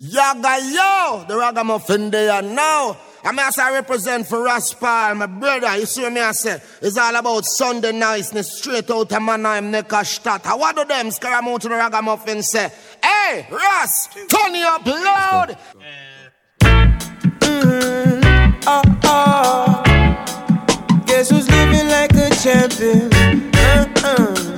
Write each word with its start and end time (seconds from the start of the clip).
Yaga 0.00 0.58
yo, 0.62 1.24
the 1.26 1.36
ragamuffin 1.36 2.10
there 2.10 2.40
now. 2.40 2.96
I'm 3.24 3.36
as 3.40 3.58
I 3.58 3.72
represent 3.72 4.28
for 4.28 4.38
Raspal, 4.38 5.16
my 5.16 5.26
brother. 5.26 5.76
You 5.76 5.86
see 5.86 6.08
me 6.08 6.20
I 6.20 6.30
say? 6.30 6.62
It's 6.80 6.96
all 6.96 7.16
about 7.16 7.44
Sunday 7.44 7.90
niceness, 7.90 8.58
straight 8.58 8.88
out 8.92 9.10
of 9.10 9.22
my 9.22 9.36
name, 9.36 9.72
Neckarstadt. 9.72 10.44
What 10.56 10.76
do 10.76 10.84
them 10.84 11.10
scaramouche 11.10 11.64
the 11.64 11.70
ragamuffin 11.70 12.44
say? 12.44 12.70
Hey, 13.02 13.48
Ras, 13.50 14.08
turn 14.28 14.54
you 14.54 14.66
up 14.68 14.86
loud. 14.86 15.58
Mm-hmm. 17.40 18.60
Oh, 18.68 18.82
oh. 19.02 19.82
Guess 21.06 21.30
who's 21.30 21.50
living 21.50 21.88
like 21.88 22.14
a 22.14 22.30
champion? 22.36 23.12
Uh-uh. 23.52 24.57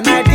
Nothing 0.00 0.31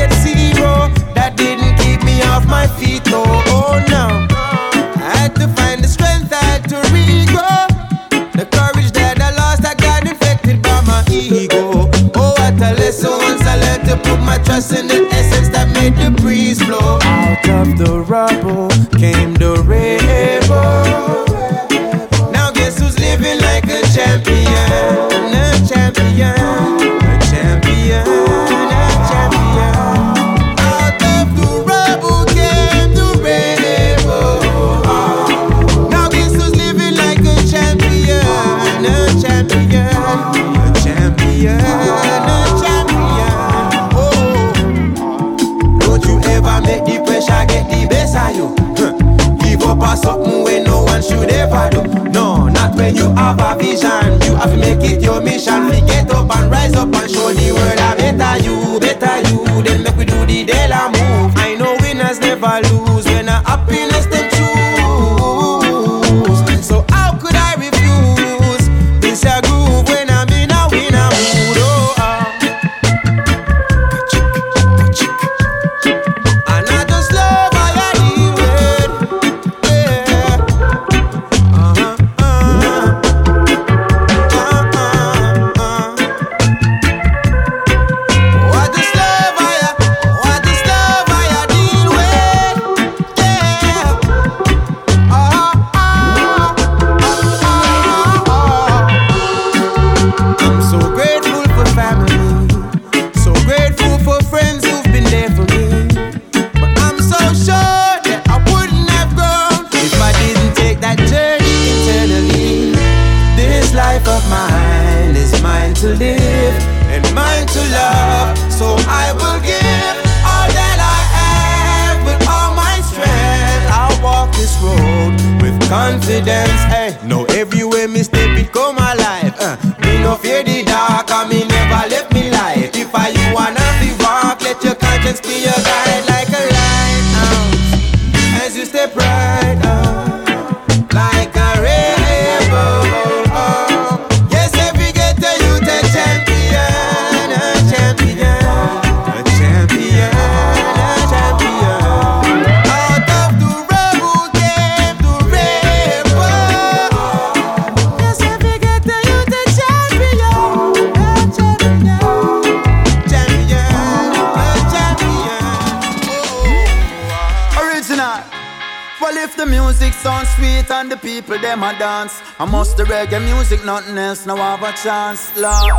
chance, 174.84 175.36
Lord. 175.36 175.72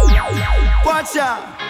Watch 0.84 1.17
out. 1.17 1.68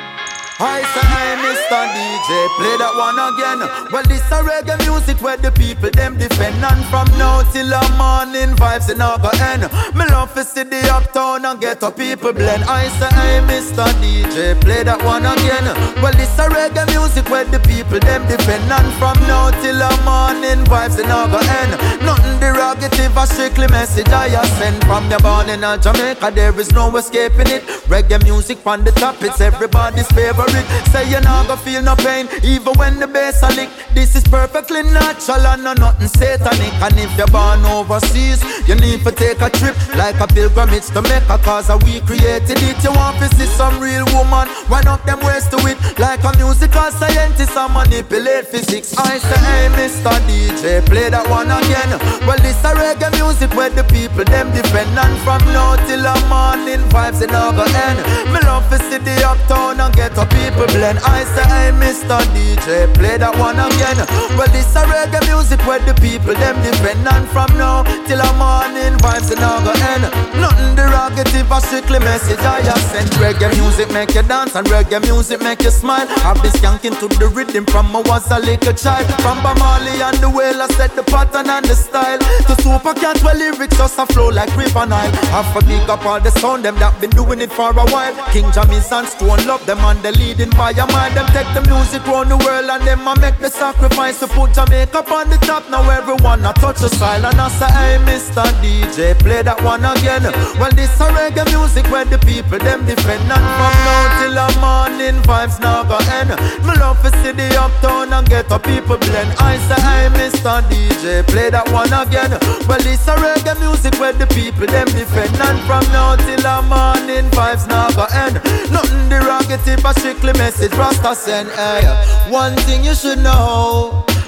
DJ, 2.28 2.48
play 2.56 2.76
that 2.76 2.92
one 2.92 3.16
again. 3.16 3.60
Well, 3.90 4.04
this 4.04 4.20
a 4.28 4.44
reggae 4.44 4.76
music 4.84 5.20
where 5.22 5.38
the 5.38 5.50
people 5.50 5.88
them 5.90 6.18
defend. 6.18 6.60
And 6.60 6.84
from 6.92 7.08
now 7.16 7.40
till 7.52 7.68
the 7.68 7.80
morning, 7.96 8.54
vibes 8.56 8.92
in 8.92 9.00
go 9.00 9.32
end. 9.48 9.64
Me 9.96 10.04
love 10.12 10.34
to 10.34 10.44
see 10.44 10.64
the 10.64 10.76
uptown 10.92 11.46
and 11.46 11.58
get 11.60 11.82
a 11.82 11.90
people 11.90 12.32
blend. 12.32 12.64
I 12.64 12.88
say, 13.00 13.08
hey, 13.16 13.40
Mr. 13.48 13.88
DJ, 14.00 14.60
play 14.60 14.82
that 14.84 15.02
one 15.02 15.24
again. 15.24 15.64
Well, 16.04 16.12
this 16.12 16.36
a 16.38 16.52
reggae 16.52 16.84
music 16.92 17.24
where 17.30 17.44
the 17.44 17.60
people 17.60 18.00
them 18.00 18.28
defend. 18.28 18.68
And 18.68 18.92
from 19.00 19.16
now 19.24 19.48
till 19.64 19.80
the 19.80 19.88
morning, 20.04 20.68
vibes 20.68 21.00
in 21.00 21.08
go 21.08 21.40
end. 21.40 21.72
Nothing 22.04 22.36
derogative, 22.44 23.16
a 23.16 23.26
strictly 23.26 23.68
message 23.68 24.08
I 24.08 24.28
send 24.60 24.84
from 24.84 25.08
your 25.08 25.20
born 25.20 25.48
in 25.48 25.64
Jamaica. 25.64 26.30
There 26.34 26.52
is 26.60 26.72
no 26.72 26.94
escaping 26.96 27.48
it. 27.48 27.64
Reggae 27.88 28.22
music 28.22 28.58
on 28.66 28.84
the 28.84 28.92
top, 28.92 29.16
it's 29.22 29.40
everybody's 29.40 30.06
favorite. 30.08 30.66
Say 30.92 31.08
you're 31.10 31.22
not 31.22 31.48
gonna 31.48 31.60
feel 31.62 31.82
no 31.82 31.96
pain, 31.96 32.28
even 32.44 32.74
when 32.74 33.00
the 33.00 33.06
bass 33.06 33.42
a 33.42 33.48
lick. 33.56 33.70
This 33.98 34.14
is 34.14 34.22
perfectly 34.22 34.84
natural 34.84 35.42
and 35.42 35.64
no 35.64 35.72
nothing 35.72 36.06
satanic. 36.06 36.70
And 36.78 36.94
if 37.02 37.10
you're 37.18 37.26
born 37.34 37.66
overseas, 37.66 38.38
you 38.68 38.76
need 38.76 39.02
to 39.02 39.10
take 39.10 39.40
a 39.42 39.50
trip 39.50 39.74
like 39.98 40.20
a 40.20 40.26
pilgrimage 40.28 40.86
to 40.94 41.02
make 41.02 41.26
a 41.26 41.36
cause 41.36 41.66
we 41.82 41.98
created 42.06 42.62
it. 42.62 42.78
You 42.84 42.94
want 42.94 43.18
to 43.18 43.26
see 43.34 43.50
some 43.58 43.82
real 43.82 44.06
woman, 44.14 44.46
run 44.70 44.86
up 44.86 45.02
them 45.02 45.18
ways 45.26 45.50
to 45.50 45.58
it 45.66 45.74
like 45.98 46.22
a 46.22 46.30
musical 46.38 46.94
scientist 46.94 47.58
and 47.58 47.74
manipulate 47.74 48.46
physics. 48.46 48.94
I 48.96 49.18
say, 49.18 49.40
hey, 49.42 49.66
Mr. 49.74 50.14
DJ, 50.30 50.86
play 50.86 51.10
that 51.10 51.26
one 51.26 51.50
again. 51.50 51.90
Well, 52.22 52.38
this 52.38 52.62
a 52.62 52.78
reggae 52.78 53.10
music 53.18 53.50
where 53.58 53.70
the 53.74 53.82
people 53.90 54.22
them 54.22 54.54
defend, 54.54 54.94
and 54.94 55.18
from 55.26 55.42
now 55.50 55.74
till 55.90 56.06
the 56.06 56.14
morning 56.30 56.86
vibes 56.94 57.18
in 57.18 57.34
never 57.34 57.66
end. 57.66 57.98
Me 58.30 58.38
love 58.46 58.62
to 58.70 58.78
see 58.78 59.02
the 59.02 59.26
uptown 59.26 59.80
and 59.82 59.90
get 59.90 60.14
a 60.14 60.24
people 60.30 60.70
blend. 60.70 61.02
I 61.02 61.26
say, 61.34 61.42
hey, 61.50 61.70
Mr. 61.74 62.22
DJ, 62.30 62.94
play 62.94 63.18
that 63.18 63.34
one 63.34 63.58
again. 63.58 63.87
Well, 64.36 64.48
this 64.52 64.68
a 64.76 64.84
reggae 64.84 65.24
music 65.28 65.60
where 65.66 65.80
the 65.80 65.94
people 65.94 66.34
them 66.34 66.60
defend, 66.62 67.08
and 67.08 67.26
from 67.28 67.48
now 67.56 67.84
till 68.04 68.18
the 68.20 68.32
morning 68.36 68.98
vibes 69.00 69.32
in 69.32 69.40
never 69.40 69.72
end. 69.72 70.04
Nothing 70.36 70.76
derogative, 70.76 71.48
a 71.50 71.60
strictly 71.60 71.98
message 72.00 72.38
I 72.40 72.60
have 72.68 72.84
sent. 72.92 73.08
Reggae 73.16 73.48
music 73.56 73.90
make 73.90 74.14
you 74.14 74.22
dance 74.22 74.54
and 74.56 74.66
reggae 74.68 75.00
music 75.02 75.40
make 75.40 75.62
you 75.62 75.70
smile. 75.70 76.06
I've 76.20 76.36
been 76.42 76.52
skanking 76.52 77.00
to 77.00 77.08
the 77.16 77.28
rhythm 77.28 77.64
from 77.66 77.96
I 77.96 78.00
was 78.02 78.30
a 78.30 78.38
little 78.38 78.74
child. 78.74 79.06
From 79.22 79.42
Bob 79.42 79.58
Marley 79.58 80.02
and 80.02 80.18
the 80.18 80.28
whale, 80.28 80.60
I 80.60 80.68
set 80.76 80.94
the 80.94 81.02
pattern 81.02 81.48
and 81.48 81.64
the 81.64 81.74
style. 81.74 82.18
To 82.18 82.54
super 82.60 82.92
cat, 82.92 83.22
well 83.24 83.36
lyrics 83.36 83.78
just 83.78 83.98
a 83.98 84.04
flow 84.06 84.28
like 84.28 84.54
river 84.54 84.84
Nile. 84.84 85.10
Have 85.32 85.56
a 85.56 85.64
big 85.64 85.88
up 85.88 86.04
all 86.04 86.20
the 86.20 86.30
sound 86.32 86.64
them 86.64 86.76
that 86.76 87.00
been 87.00 87.10
doing 87.10 87.40
it 87.40 87.52
for 87.52 87.70
a 87.70 87.86
while. 87.88 88.14
King 88.32 88.52
Jammy's 88.52 88.92
and 88.92 89.08
Stone 89.08 89.46
love 89.46 89.64
them 89.64 89.78
and 89.80 90.02
they 90.02 90.12
leading 90.12 90.50
by 90.50 90.72
a 90.72 90.86
mind. 90.92 91.16
Them 91.16 91.26
take 91.32 91.48
the 91.56 91.64
music 91.72 92.06
round 92.06 92.30
the 92.30 92.36
world 92.36 92.68
and 92.68 92.84
them 92.86 93.08
a 93.08 93.16
make 93.16 93.38
the 93.38 93.48
sacrifice 93.72 94.18
to 94.20 94.26
put 94.28 94.52
Jamaica 94.54 95.04
on 95.12 95.28
the 95.28 95.36
top. 95.44 95.68
Now 95.68 95.84
everyone 95.90 96.44
a 96.44 96.52
touch 96.54 96.80
the 96.80 96.88
style 96.88 97.24
and 97.26 97.40
I 97.40 97.48
say, 97.48 97.70
hey 97.78 97.96
Mr. 98.08 98.44
DJ, 98.64 99.18
play 99.18 99.42
that 99.42 99.60
one 99.62 99.84
again. 99.84 100.24
Well 100.56 100.72
this 100.72 100.96
a 101.00 101.06
reggae 101.12 101.44
music 101.52 101.84
where 101.92 102.06
the 102.06 102.18
people 102.24 102.58
them 102.58 102.86
defend 102.86 103.28
and 103.28 103.44
from 103.56 103.76
now 103.84 104.04
till 104.18 104.34
the 104.40 104.48
morning 104.64 105.20
vibes 105.28 105.60
now 105.60 105.84
go 105.84 105.98
end. 106.16 106.32
Me 106.64 106.72
love 106.80 107.00
to 107.04 107.10
see 107.20 107.32
the 107.32 107.48
uptown 107.60 108.12
and 108.12 108.26
get 108.28 108.48
a 108.50 108.58
people 108.58 108.96
blend. 108.96 109.30
I 109.36 109.60
say, 109.68 109.80
hey 109.84 110.08
Mr. 110.16 110.64
DJ, 110.70 111.26
play 111.28 111.50
that 111.50 111.68
one 111.68 111.92
again. 111.92 112.32
Well 112.64 112.80
this 112.80 113.04
a 113.04 113.20
reggae 113.20 113.52
music 113.60 114.00
where 114.00 114.16
the 114.16 114.26
people 114.32 114.64
them 114.64 114.88
defend 114.96 115.36
and 115.36 115.60
from 115.68 115.84
now 115.92 116.16
till 116.16 116.40
the 116.40 116.56
morning 116.72 117.28
vibes 117.36 117.68
now 117.68 117.92
go 117.92 118.08
end. 118.16 118.40
Nothing 118.72 119.12
derogative, 119.12 119.82
but 119.82 119.98
strictly 119.98 120.32
message 120.40 120.72
Rasta 120.72 121.12
send. 121.14 121.48
Hey, 121.52 121.84
one 122.32 122.56
thing 122.64 122.84
you 122.84 122.94
should 122.94 123.18
know, 123.18 123.57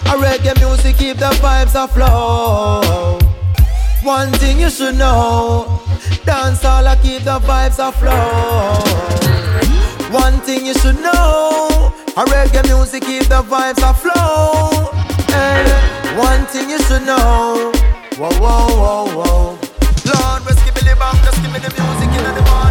a 0.07 0.15
reggae 0.23 0.59
music 0.61 0.97
keep 0.97 1.17
the 1.17 1.31
vibes 1.43 1.75
aflow. 1.75 3.21
One 4.03 4.33
thing 4.33 4.61
you 4.61 4.71
should 4.71 4.97
know, 4.97 5.81
dance 6.25 6.65
all 6.65 6.87
I 6.87 6.97
keep 6.97 7.23
the 7.23 7.39
vibes 7.39 7.79
aflow. 7.79 8.81
One 10.13 10.41
thing 10.41 10.67
you 10.67 10.75
should 10.75 11.01
know, 11.01 11.93
a 12.17 12.25
reggae 12.25 12.65
music 12.67 13.03
keep 13.05 13.25
the 13.25 13.43
vibes 13.43 13.83
aflow. 13.91 14.93
Hey, 15.31 15.65
eh, 15.67 16.19
one 16.19 16.47
thing 16.47 16.71
you 16.71 16.79
should 16.87 17.05
know, 17.07 17.73
whoa 18.19 18.31
whoa 18.43 18.67
whoa 18.83 19.05
whoa. 19.17 19.59
Lord, 20.07 20.43
bang, 21.01 21.25
just 21.25 21.43
give 21.43 21.53
me 21.53 21.59
the 21.59 21.71
music 21.77 22.11
in 22.19 22.35
the 22.35 22.43
morning 22.51 22.70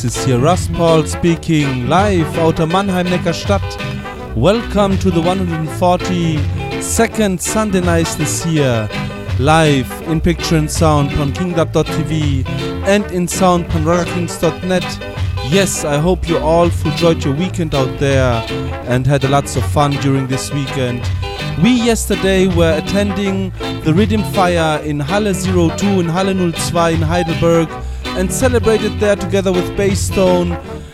This 0.00 0.16
is 0.16 0.24
here 0.24 0.38
Russ 0.38 0.66
Paul 0.66 1.04
speaking 1.04 1.86
live 1.86 2.38
out 2.38 2.58
of 2.58 2.70
Mannheim 2.70 3.08
Neckarstadt. 3.08 3.60
Welcome 4.34 4.96
to 4.96 5.10
the 5.10 5.20
142nd 5.20 7.38
Sunday 7.38 7.82
night 7.82 8.06
this 8.16 8.46
year, 8.46 8.88
live 9.38 9.92
in 10.08 10.22
picture 10.22 10.56
and 10.56 10.70
sound 10.70 11.12
on 11.20 11.32
kingdom.tv 11.32 12.48
and 12.86 13.04
in 13.12 13.28
sound 13.28 13.66
on 13.72 13.84
rockerkings.net. 13.84 14.84
Yes, 15.52 15.84
I 15.84 15.98
hope 15.98 16.26
you 16.26 16.38
all 16.38 16.70
enjoyed 16.86 17.22
your 17.22 17.34
weekend 17.34 17.74
out 17.74 17.98
there 17.98 18.42
and 18.88 19.06
had 19.06 19.28
lots 19.28 19.56
of 19.56 19.66
fun 19.66 19.90
during 20.00 20.28
this 20.28 20.50
weekend. 20.50 21.06
We 21.62 21.72
yesterday 21.72 22.46
were 22.46 22.72
attending 22.78 23.50
the 23.84 23.92
Rhythm 23.92 24.22
Fire 24.32 24.80
in 24.82 24.98
Halle 24.98 25.34
02 25.34 26.00
in 26.00 26.08
Halle 26.08 26.32
02 26.32 26.78
in 26.94 27.02
Heidelberg 27.02 27.68
and 28.18 28.32
celebrated 28.32 28.98
there 28.98 29.16
together 29.16 29.52
with 29.52 29.64
Baystone. 29.76 30.52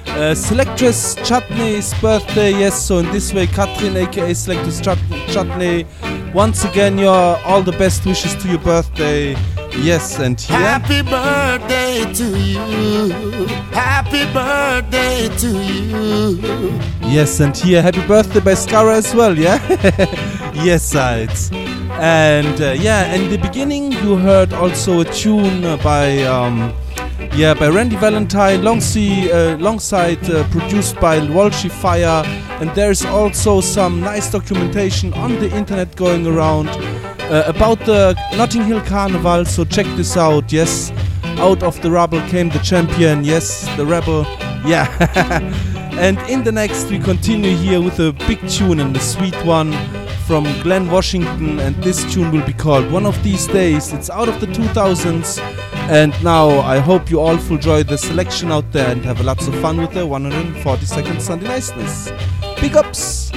Uh, 0.09 0.35
Selectress 0.35 1.15
Chutney's 1.17 1.93
birthday, 2.01 2.51
yes, 2.51 2.87
so 2.87 2.99
in 2.99 3.07
this 3.13 3.35
way, 3.35 3.47
Katrin 3.47 3.97
aka 3.97 4.33
Selectress 4.33 4.81
Chutney, 4.81 5.87
once 6.33 6.65
again, 6.65 6.97
your 6.99 7.37
all 7.45 7.63
the 7.63 7.73
best 7.73 8.07
wishes 8.07 8.35
to 8.37 8.49
your 8.49 8.59
birthday. 8.59 9.33
Yes, 9.79 10.19
and 10.19 10.41
here. 10.41 10.57
Happy 10.57 11.03
birthday 11.03 12.11
to 12.15 12.39
you. 12.39 13.47
Happy 13.73 14.25
birthday 14.33 15.29
to 15.37 15.49
you. 15.63 16.81
Yes, 17.03 17.41
and 17.41 17.55
here, 17.55 17.83
happy 17.83 18.07
birthday 18.07 18.41
by 18.41 18.53
Scara 18.53 18.95
as 18.95 19.15
well, 19.15 19.37
yeah? 19.39 19.61
yes, 20.55 20.83
sides. 20.83 21.51
And 21.99 22.61
uh, 22.61 22.73
yeah, 22.73 23.15
in 23.15 23.31
the 23.31 23.37
beginning, 23.37 23.93
you 23.93 24.17
heard 24.17 24.53
also 24.55 25.01
a 25.01 25.05
tune 25.05 25.63
by. 25.83 26.23
Um, 26.23 26.73
yeah, 27.37 27.53
by 27.53 27.69
Randy 27.69 27.97
Valentine, 27.97 28.65
longside, 28.65 29.29
uh, 30.31 30.39
uh, 30.39 30.51
produced 30.51 30.97
by 30.97 31.21
Walshy 31.21 31.71
Fire, 31.71 32.23
and 32.61 32.71
there's 32.71 33.05
also 33.05 33.61
some 33.61 34.01
nice 34.01 34.31
documentation 34.31 35.13
on 35.13 35.39
the 35.39 35.55
internet 35.55 35.95
going 35.97 36.27
around 36.27 36.69
uh, 36.69 37.45
about 37.47 37.79
the 37.81 38.15
Notting 38.37 38.65
Hill 38.65 38.81
Carnival. 38.81 39.45
So 39.45 39.67
check 39.67 39.85
this 39.97 40.17
out. 40.17 40.51
Yes, 40.51 40.91
out 41.39 41.63
of 41.63 41.81
the 41.83 41.91
rubble 41.91 42.23
came 42.29 42.49
the 42.49 42.59
champion. 42.61 43.23
Yes, 43.23 43.67
the 43.77 43.85
rebel. 43.85 44.23
Yeah. 44.65 44.89
and 45.99 46.19
in 46.31 46.43
the 46.43 46.53
next, 46.53 46.91
we 46.91 46.99
continue 46.99 47.55
here 47.55 47.83
with 47.83 47.99
a 48.01 48.13
big 48.27 48.49
tune 48.49 48.81
and 48.81 48.97
a 48.97 49.01
sweet 49.01 49.37
one 49.45 49.73
from 50.27 50.45
Glen 50.63 50.91
Washington, 50.91 51.61
and 51.61 51.77
this 51.85 52.05
tune 52.13 52.33
will 52.33 52.45
be 52.45 52.53
called 52.53 52.91
One 52.91 53.07
of 53.07 53.23
These 53.23 53.47
Days. 53.47 53.93
It's 53.93 54.11
out 54.11 54.29
of 54.29 54.41
the 54.41 54.47
2000s. 54.47 55.39
And 55.89 56.13
now 56.25 56.49
I 56.61 56.79
hope 56.79 57.11
you 57.11 57.21
all 57.21 57.39
enjoy 57.39 57.85
the 57.85 57.97
selection 57.97 58.51
out 58.51 58.73
there 58.73 58.91
and 58.91 59.05
have 59.05 59.21
lots 59.21 59.47
of 59.47 59.55
fun 59.61 59.77
with 59.77 59.93
the 59.93 60.01
142nd 60.01 61.21
Sunday 61.21 61.47
Niceness. 61.47 62.11
Big 62.61 62.77
ups! 62.77 63.31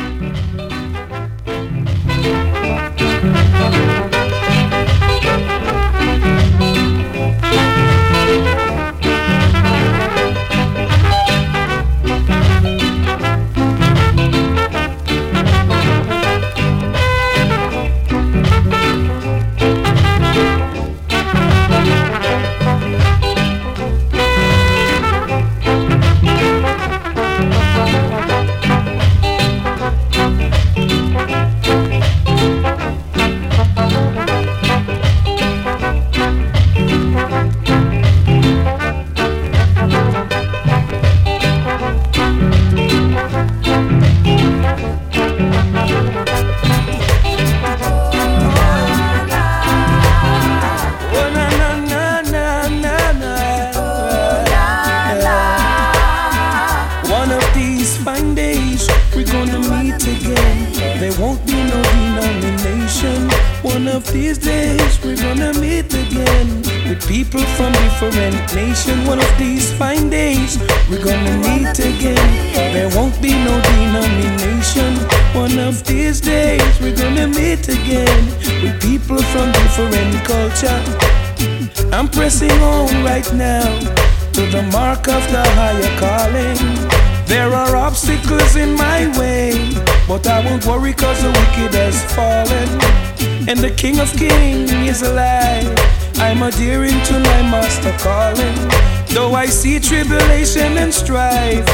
See 99.80 99.96
tribulation 99.96 100.78
and 100.78 100.94
strife, 100.94 101.68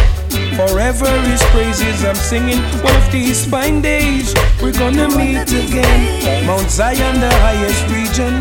forever 0.56 1.10
his 1.22 1.42
praises 1.52 2.04
I'm 2.04 2.16
singing. 2.16 2.60
One 2.84 2.96
of 2.96 3.12
these 3.12 3.46
fine 3.46 3.82
days, 3.82 4.34
we're 4.62 4.74
gonna 4.74 5.08
meet 5.10 5.50
again. 5.52 6.46
Mount 6.46 6.70
Zion, 6.70 7.20
the 7.20 7.32
highest 7.42 7.84
region. 7.90 8.34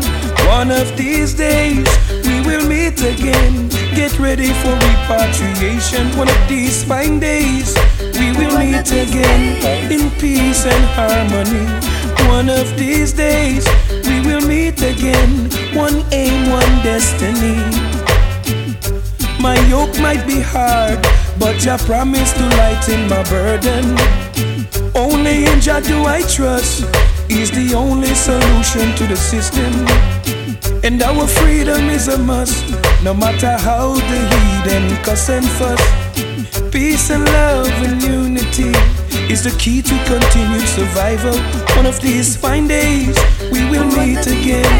One 0.47 0.71
of 0.71 0.95
these 0.97 1.33
days, 1.33 1.87
we 2.25 2.41
will 2.41 2.67
meet 2.67 2.99
again. 3.01 3.69
Get 3.95 4.17
ready 4.19 4.51
for 4.61 4.73
repatriation. 4.73 6.15
One 6.17 6.29
of 6.29 6.47
these 6.47 6.83
fine 6.83 7.19
days, 7.19 7.75
we 8.19 8.31
will 8.31 8.57
meet 8.57 8.91
again 8.91 9.91
in 9.91 10.11
peace 10.19 10.65
and 10.65 10.85
harmony. 10.97 11.65
One 12.27 12.49
of 12.49 12.77
these 12.77 13.13
days 13.13 13.65
we 14.07 14.19
will 14.21 14.41
meet 14.41 14.81
again. 14.81 15.49
One 15.73 16.03
aim, 16.11 16.49
one 16.49 16.83
destiny. 16.83 17.84
My 19.45 19.59
yoke 19.69 19.95
might 19.99 20.25
be 20.25 20.39
hard, 20.41 20.97
but 21.37 21.59
Jah 21.59 21.77
promised 21.85 22.35
to 22.35 22.45
lighten 22.57 23.07
my 23.07 23.21
burden. 23.29 23.85
Only 24.95 25.45
in 25.45 25.61
Jah 25.61 25.81
do 25.81 26.03
I 26.05 26.23
trust. 26.23 26.81
He's 27.29 27.51
the 27.51 27.75
only 27.75 28.11
solution 28.15 28.95
to 28.97 29.05
the 29.05 29.15
system. 29.15 29.71
And 30.83 30.99
our 31.03 31.27
freedom 31.27 31.91
is 31.91 32.07
a 32.07 32.17
must, 32.17 32.65
no 33.03 33.13
matter 33.13 33.55
how 33.59 33.93
the 33.93 34.19
heathen 34.33 34.97
cuss 35.03 35.29
and 35.29 35.45
fuss. 35.57 35.83
Peace 36.71 37.11
and 37.11 37.23
love 37.25 37.69
and 37.85 38.01
unity 38.01 38.73
is 39.31 39.43
the 39.43 39.55
key 39.59 39.83
to 39.83 39.95
continued 40.09 40.67
survival. 40.67 41.37
One 41.77 41.85
of 41.85 42.01
these 42.01 42.35
fine 42.35 42.67
days, 42.67 43.15
we 43.51 43.61
will 43.69 43.85
meet 43.93 44.25
again 44.25 44.73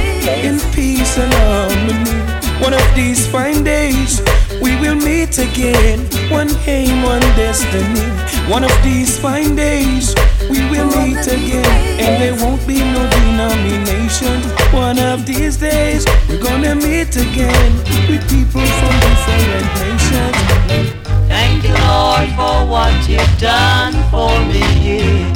in 0.43 0.57
peace 0.73 1.19
and 1.19 1.31
harmony. 1.45 2.35
One 2.63 2.73
of 2.73 2.87
these 2.95 3.27
fine 3.27 3.63
days, 3.63 4.21
we 4.65 4.75
will 4.81 4.95
meet 4.95 5.37
again. 5.37 5.99
One 6.31 6.49
aim, 6.65 7.03
one 7.03 7.21
destiny. 7.37 8.01
One 8.49 8.63
of 8.63 8.75
these 8.83 9.19
fine 9.19 9.55
days, 9.55 10.15
we 10.49 10.59
will 10.71 10.89
meet 10.99 11.25
again. 11.27 11.79
And 12.01 12.13
there 12.21 12.35
won't 12.43 12.65
be 12.67 12.79
no 12.79 13.01
denomination. 13.17 14.41
One 14.73 14.97
of 14.97 15.25
these 15.27 15.57
days, 15.57 16.03
we're 16.27 16.41
gonna 16.41 16.73
meet 16.73 17.15
again 17.15 17.71
with 18.09 18.23
people 18.27 18.65
from 18.79 18.93
different 19.05 19.69
nations. 19.85 20.37
Thank 21.29 21.63
you, 21.67 21.75
Lord, 21.85 22.27
for 22.39 22.57
what 22.73 22.95
you've 23.07 23.37
done 23.39 23.93
for 24.09 24.33
me. 24.51 25.31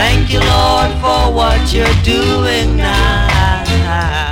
Thank 0.00 0.32
you, 0.32 0.40
Lord, 0.40 0.92
for 1.02 1.22
what 1.38 1.60
you're 1.74 2.00
doing 2.04 2.76
now. 2.76 4.27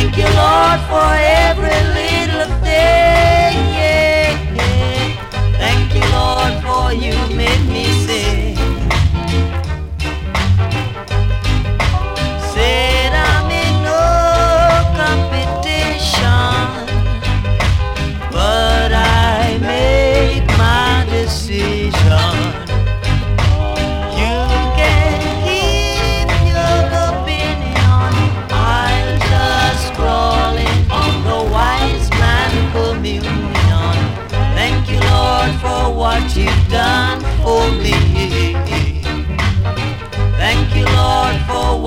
Thank 0.00 0.16
you, 0.16 0.26
Lord, 0.26 0.80
for 0.82 1.10
every 1.12 1.80
little 1.98 2.46
thing. 2.62 3.58
Thank 5.58 5.92
you, 5.92 6.04
Lord, 6.12 6.54
for 6.62 6.92
you 6.92 7.14
made 7.34 7.66
me 7.66 7.97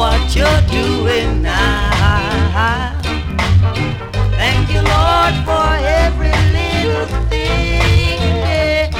what 0.02 0.36
you're 0.36 0.62
doing 0.62 1.44
now. 1.44 3.00
Thank 4.42 4.74
you, 4.74 4.82
Lord, 4.82 5.36
for 5.46 5.68
every 6.02 6.34
little 6.58 7.06
thing. 7.30 8.92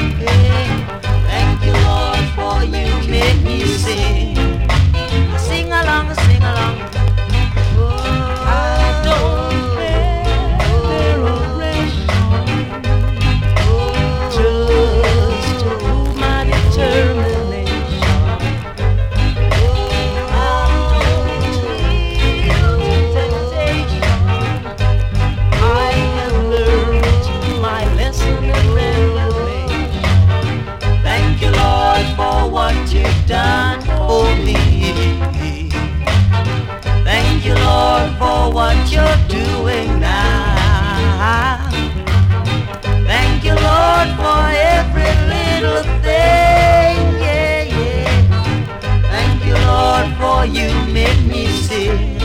Thank 1.32 1.66
you, 1.66 1.74
Lord, 1.90 2.26
for 2.36 2.64
you 2.64 3.10
make 3.10 3.42
me 3.42 3.66
sing. 3.66 4.41
you 50.46 50.68
made 50.92 51.28
me 51.28 51.46
sick. 51.48 52.21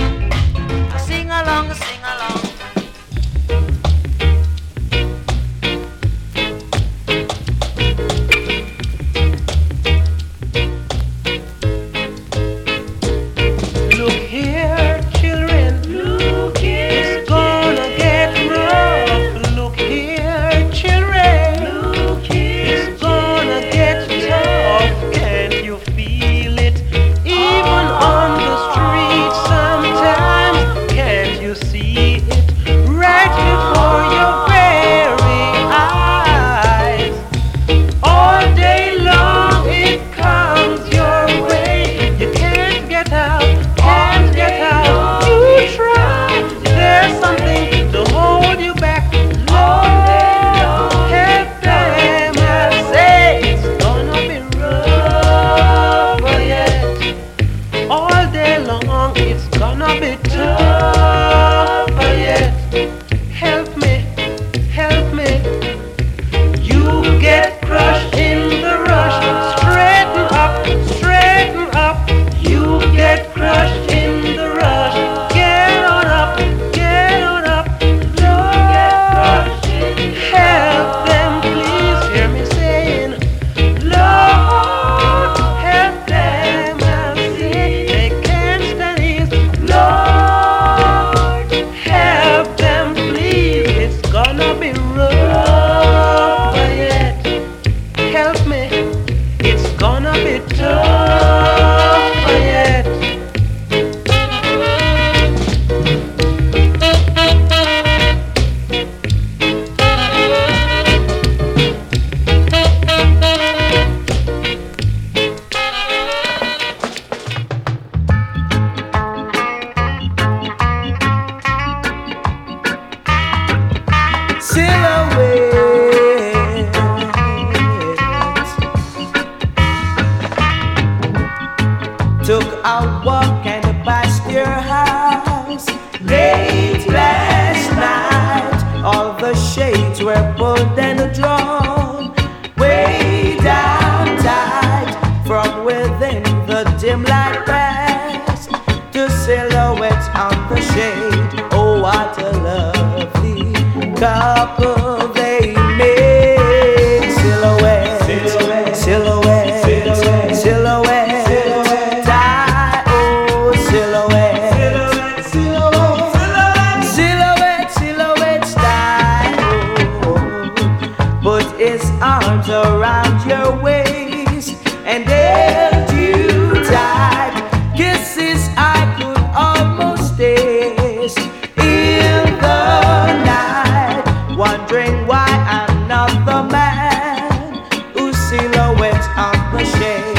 moments 188.86 189.06
of 189.16 189.52
the 189.52 189.64
shade, 189.64 190.16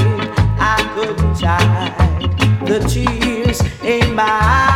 I 0.59 0.91
couldn't 0.93 1.41
hide 1.41 2.67
the 2.67 2.79
tears 2.87 3.61
in 3.83 4.13
my 4.13 4.23
eyes. 4.23 4.66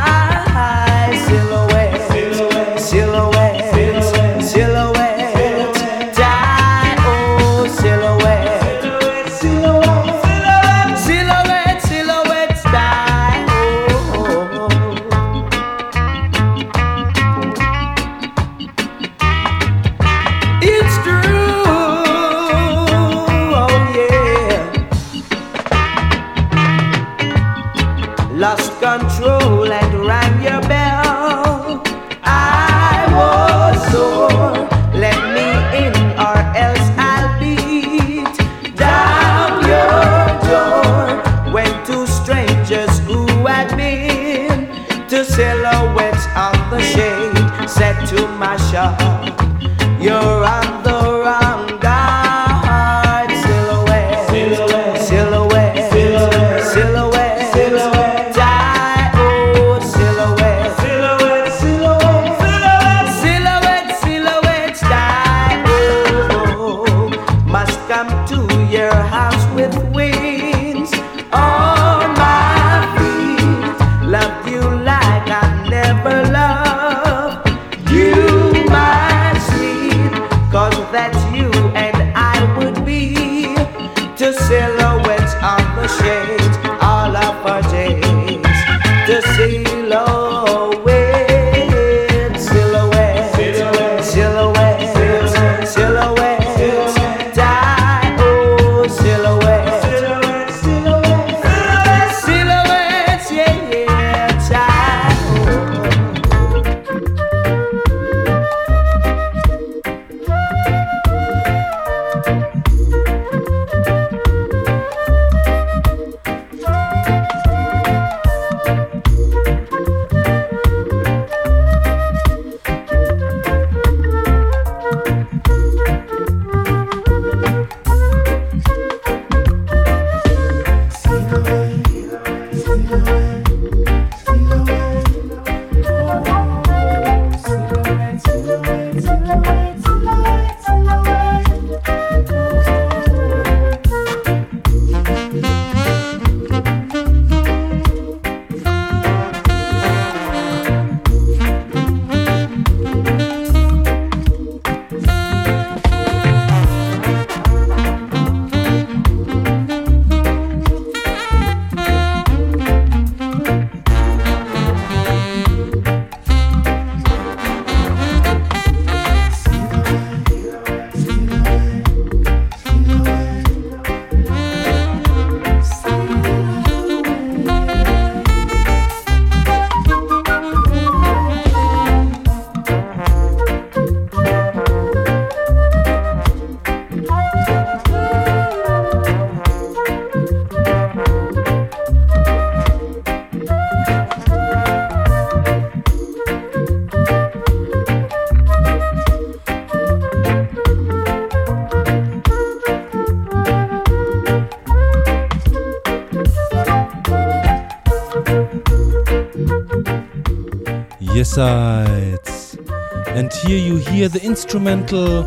And 211.37 213.31
here 213.43 213.57
you 213.57 213.77
hear 213.77 214.09
the 214.09 214.21
instrumental 214.23 215.25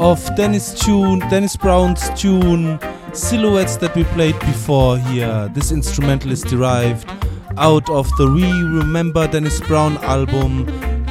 of 0.00 0.24
Dennis 0.36 0.74
tune, 0.74 1.20
Dennis 1.30 1.56
Brown's 1.56 2.08
tune 2.20 2.78
Silhouettes 3.12 3.76
that 3.76 3.94
we 3.94 4.04
played 4.04 4.38
before 4.40 4.98
here. 4.98 5.48
This 5.54 5.72
instrumental 5.72 6.32
is 6.32 6.42
derived 6.42 7.08
out 7.56 7.88
of 7.88 8.08
the 8.16 8.30
We 8.30 8.44
Remember 8.44 9.26
Dennis 9.26 9.60
Brown 9.60 9.96
album. 9.98 10.66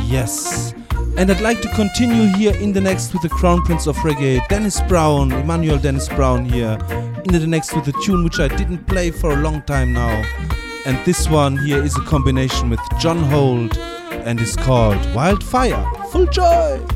Yes. 0.05 0.73
And 1.17 1.31
I'd 1.31 1.41
like 1.41 1.61
to 1.61 1.69
continue 1.69 2.27
here 2.35 2.55
in 2.55 2.73
the 2.73 2.81
next 2.81 3.13
with 3.13 3.21
the 3.23 3.29
Crown 3.29 3.61
Prince 3.63 3.87
of 3.87 3.95
Reggae, 3.97 4.45
Dennis 4.49 4.81
Brown, 4.81 5.31
Emmanuel 5.31 5.77
Dennis 5.79 6.09
Brown 6.09 6.45
here. 6.45 6.77
In 7.25 7.33
the 7.33 7.47
next 7.47 7.73
with 7.73 7.87
a 7.87 7.93
tune 8.03 8.23
which 8.23 8.39
I 8.39 8.49
didn't 8.49 8.85
play 8.85 9.09
for 9.11 9.31
a 9.31 9.37
long 9.37 9.61
time 9.63 9.93
now. 9.93 10.23
And 10.85 11.03
this 11.05 11.27
one 11.27 11.57
here 11.57 11.83
is 11.83 11.95
a 11.97 12.01
combination 12.01 12.69
with 12.69 12.81
John 12.99 13.17
Holt 13.17 13.75
and 14.25 14.41
is 14.41 14.55
called 14.55 14.97
Wildfire. 15.13 15.85
Full 16.11 16.25
joy! 16.25 16.94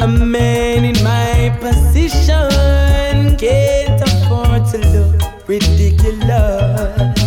A 0.00 0.06
man 0.06 0.84
in 0.84 1.02
my 1.02 1.50
position 1.60 3.36
can't 3.36 4.00
afford 4.00 4.64
to 4.70 4.78
look 4.92 5.48
ridiculous. 5.48 7.17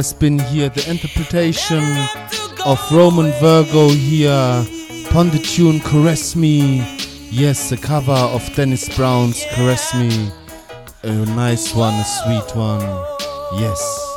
Has 0.00 0.14
been 0.14 0.38
here 0.38 0.70
the 0.70 0.88
interpretation 0.90 1.84
of 2.64 2.80
Romain 2.90 3.34
Virgo 3.38 3.90
here 3.90 4.64
upon 5.06 5.28
the 5.28 5.38
tune 5.38 5.78
Caress 5.80 6.34
Me. 6.34 6.78
Yes, 7.30 7.70
a 7.70 7.76
cover 7.76 8.10
of 8.10 8.42
Dennis 8.54 8.88
Brown's 8.96 9.44
Caress 9.50 9.94
Me. 9.94 10.30
A 11.02 11.12
nice 11.36 11.74
one, 11.74 11.92
a 11.92 12.04
sweet 12.04 12.56
one. 12.56 12.80
Yes. 13.60 14.16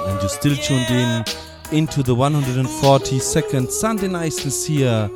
And 0.00 0.20
you're 0.20 0.28
still 0.28 0.56
tuned 0.56 0.90
in 0.90 1.24
into 1.70 2.02
the 2.02 2.16
142nd 2.16 3.70
Sunday 3.70 4.08
Niceness 4.08 4.66
here, 4.66 5.08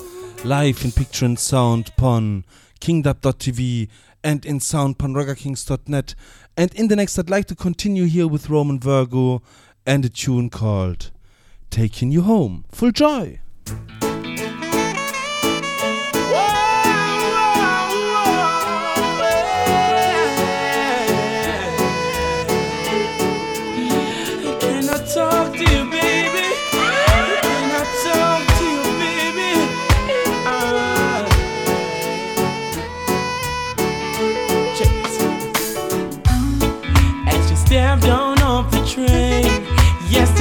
live 0.45 0.85
in 0.85 0.93
picture 0.93 1.25
and 1.25 1.37
sound 1.37 1.89
upon 1.89 2.45
kingdub.tv 2.81 3.89
and 4.23 4.47
in 4.47 4.61
sound 4.61 4.95
upon 4.95 5.13
ruggerkings.net. 5.13 6.15
And 6.57 6.73
in 6.75 6.87
the 6.87 6.95
next, 6.95 7.19
I'd 7.19 7.31
like 7.31 7.47
to 7.47 7.57
continue 7.57 8.05
here 8.05 8.29
with 8.29 8.49
Romain 8.49 8.79
Virgo 8.79 9.43
and 9.85 10.05
a 10.05 10.09
tune 10.09 10.51
called 10.51 11.11
Taking 11.71 12.11
You 12.13 12.23
Home. 12.23 12.65
Full 12.71 12.93
joy! 12.93 13.41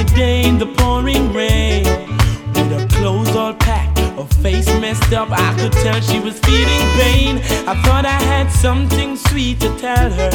Yesterday 0.02 0.48
in 0.48 0.58
the 0.58 0.66
pouring 0.66 1.32
rain, 1.32 1.84
with 2.54 2.72
her 2.72 2.88
clothes 2.98 3.36
all 3.36 3.54
packed, 3.54 4.00
her 4.00 4.26
face 4.42 4.68
messed 4.80 5.14
up, 5.14 5.30
I 5.32 5.56
could 5.60 5.72
tell 5.74 6.00
she 6.02 6.20
was 6.20 6.40
feeling 6.40 6.86
pain. 6.98 7.38
I 7.68 7.80
thought 7.84 8.06
I 8.06 8.20
had 8.34 8.50
something 8.52 9.16
sweet 9.16 9.60
to 9.60 9.70
tell 9.78 10.10
her 10.10 10.32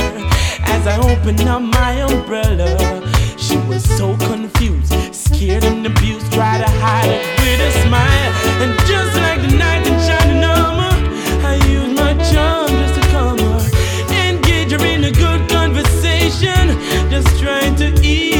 as 0.66 0.87
I 0.87 0.96
opened 1.11 1.40
up 1.40 1.62
my 1.62 1.92
umbrella. 2.02 2.68
She 3.37 3.57
was 3.68 3.83
so 3.98 4.16
confused, 4.18 4.92
scared 5.12 5.64
and 5.64 5.85
abused, 5.85 6.33
tried 6.33 6.59
to 6.59 6.70
hide 6.85 7.11
it 7.11 7.24
with 7.40 7.61
a 7.68 7.72
smile. 7.87 8.33
And 8.62 8.72
just 8.87 9.16
like 9.16 9.40
the 9.42 9.57
night 9.57 9.85
in 9.87 9.98
shining 10.07 10.44
armor, 10.44 10.94
I 11.44 11.55
used 11.66 11.96
my 11.96 12.12
charm 12.31 12.68
just 12.68 12.94
to 13.00 13.09
calm 13.11 13.38
her, 13.38 13.66
engage 14.31 14.70
her 14.70 14.87
in 14.87 15.05
a 15.05 15.11
good 15.11 15.50
conversation, 15.50 16.79
just 17.11 17.29
trying 17.40 17.74
to 17.76 17.88
ease 18.07 18.36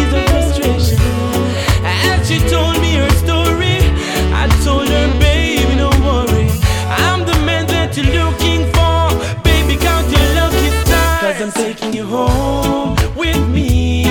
home 12.07 12.95
with 13.17 13.49
me 13.49 14.06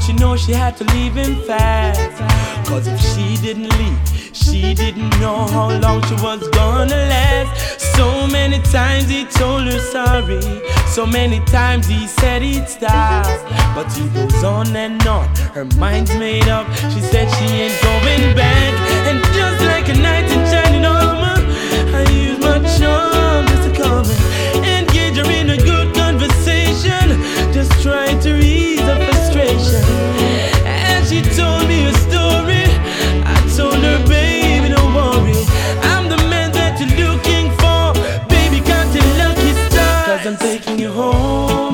she 0.00 0.12
know 0.14 0.36
she 0.36 0.52
had 0.52 0.76
to 0.78 0.84
leave 0.94 1.14
him 1.14 1.36
fast. 1.42 2.00
Cause 2.68 2.86
if 2.86 2.98
she 3.00 3.36
didn't 3.42 3.68
leave, 3.78 3.98
she 4.32 4.74
didn't 4.74 5.10
know 5.20 5.46
how 5.46 5.70
long 5.78 6.02
she 6.06 6.14
was 6.14 6.48
gonna 6.48 6.96
last. 6.96 7.80
So 7.96 8.26
many 8.26 8.60
times 8.62 9.08
he 9.08 9.24
told 9.24 9.64
her 9.64 9.78
sorry. 9.78 10.40
So 10.86 11.06
many 11.06 11.40
times 11.46 11.86
he 11.86 12.06
said 12.06 12.42
he'd 12.42 12.68
stop. 12.68 13.26
But 13.74 13.92
he 13.92 14.08
goes 14.08 14.42
on 14.42 14.74
and 14.74 15.06
on. 15.06 15.28
Her 15.54 15.66
mind's 15.76 16.14
made 16.14 16.48
up. 16.48 16.66
She 16.92 17.00
said 17.00 17.28
she 17.36 17.44
ain't 17.44 17.82
going 17.82 18.34
back. 18.34 18.72
And 19.08 19.22
just 19.34 19.64
like 19.64 19.88
a 19.88 19.94
knight 19.94 20.24
in 20.24 20.44
shining 20.50 20.84
armor, 20.84 21.38
I 21.94 22.02
use 22.10 22.38
my 22.40 22.58
charm 22.78 23.46
just 23.46 23.68
to 23.68 23.82
come 23.82 24.33
I'm 40.26 40.38
taking 40.38 40.78
you 40.78 40.90
home 40.90 41.73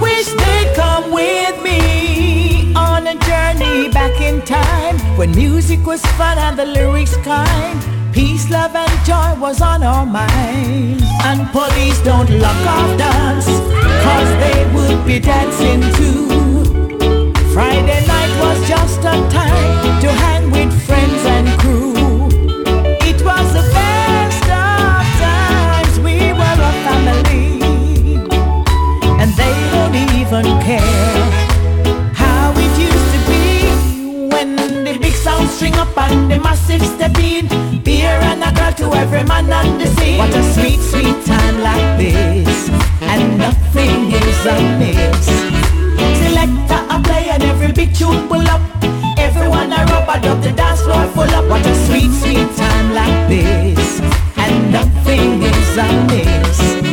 Wish 0.00 0.28
they'd 0.40 0.72
come 0.74 1.10
with 1.10 1.62
me 1.62 2.74
on 2.74 3.06
a 3.06 3.14
journey 3.28 3.88
back 3.90 4.20
in 4.20 4.42
time 4.42 4.96
when 5.16 5.30
music 5.34 5.86
was 5.86 6.02
fun 6.18 6.38
and 6.38 6.58
the 6.58 6.66
lyrics 6.66 7.16
kind. 7.18 7.78
Peace, 8.12 8.48
love, 8.50 8.74
and 8.74 9.04
joy 9.04 9.38
was 9.40 9.60
on 9.60 9.82
our 9.82 10.06
minds. 10.06 11.04
And 11.24 11.48
police 11.50 12.00
don't 12.02 12.30
lock 12.30 12.66
off 12.66 12.98
dance, 12.98 13.46
cause 14.04 14.30
they 14.42 14.60
would 14.74 15.06
be 15.06 15.20
dancing 15.20 15.82
too. 15.98 16.26
Friday 17.52 18.06
night 18.06 18.32
was 18.40 18.68
just 18.68 19.00
a 19.00 19.16
time 19.30 20.00
to 20.02 20.08
hang 20.24 20.50
with 20.50 20.72
friends 20.86 21.22
and 21.34 21.45
string 35.56 35.74
up 35.76 35.96
and 35.96 36.30
the 36.30 36.38
massive 36.38 36.82
step 36.82 37.16
in. 37.18 37.48
Beer 37.82 38.18
and 38.30 38.44
a 38.44 38.52
girl 38.52 38.72
to 38.80 38.94
every 38.94 39.24
man 39.24 39.50
on 39.50 39.78
the 39.78 39.86
scene. 39.96 40.18
What 40.18 40.34
a 40.34 40.42
sweet, 40.52 40.80
sweet 40.90 41.16
time 41.24 41.56
like 41.62 41.88
this, 41.98 42.68
and 43.00 43.38
nothing 43.38 44.12
is 44.12 44.40
amiss. 44.54 45.26
Selector 46.20 46.80
a 46.94 46.96
play 47.02 47.28
and 47.34 47.42
every 47.42 47.72
big 47.72 47.94
tune 47.94 48.28
pull 48.28 48.46
up. 48.54 48.60
Everyone 49.16 49.72
a 49.72 49.80
rubber 49.90 50.20
dub 50.20 50.42
the 50.42 50.52
dance 50.52 50.82
floor 50.82 51.06
full 51.14 51.34
up. 51.38 51.48
What 51.48 51.64
a 51.64 51.74
sweet, 51.86 52.12
sweet 52.20 52.50
time 52.56 52.88
like 52.92 53.28
this, 53.28 54.00
and 54.36 54.72
nothing 54.72 55.42
is 55.42 55.78
amiss. 55.78 56.85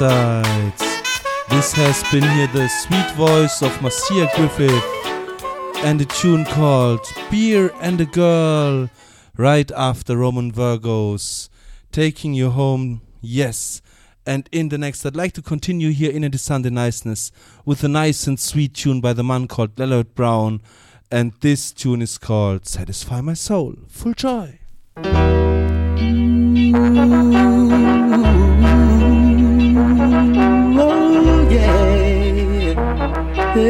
This 0.00 1.72
has 1.74 2.02
been 2.10 2.22
here 2.22 2.46
the 2.46 2.66
sweet 2.68 3.10
voice 3.12 3.60
of 3.60 3.82
Marcia 3.82 4.26
Griffith 4.34 4.82
and 5.84 6.00
a 6.00 6.06
tune 6.06 6.46
called 6.46 7.06
Beer 7.30 7.70
and 7.78 8.00
a 8.00 8.06
Girl 8.06 8.88
right 9.36 9.70
after 9.72 10.16
Romain 10.16 10.50
Virgos 10.50 11.50
taking 11.90 12.32
you 12.32 12.50
home, 12.50 13.02
yes, 13.20 13.82
And 14.24 14.48
in 14.50 14.70
the 14.70 14.78
next, 14.78 15.04
I'd 15.04 15.14
like 15.14 15.32
to 15.34 15.42
continue 15.42 15.90
here 15.90 16.10
in 16.10 16.22
the 16.30 16.38
Sunday 16.38 16.70
Niceness 16.70 17.30
with 17.66 17.84
a 17.84 17.88
nice 17.88 18.26
and 18.26 18.40
sweet 18.40 18.72
tune 18.72 19.02
by 19.02 19.12
the 19.12 19.24
man 19.24 19.46
called 19.46 19.78
Leonard 19.78 20.14
Brown. 20.14 20.62
And 21.10 21.34
this 21.40 21.70
tune 21.70 22.00
is 22.00 22.16
called 22.16 22.66
Satisfy 22.66 23.20
My 23.20 23.34
Soul. 23.34 23.74
Full 23.88 24.14
joy. 24.14 24.60
Oh, 28.24 28.31
As 33.54 33.60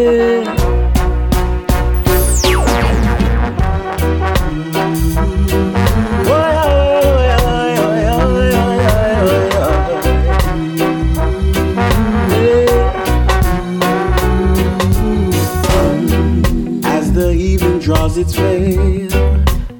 the 17.12 17.32
evening 17.32 17.80
draws 17.80 18.16
its 18.16 18.34
veil 18.34 19.12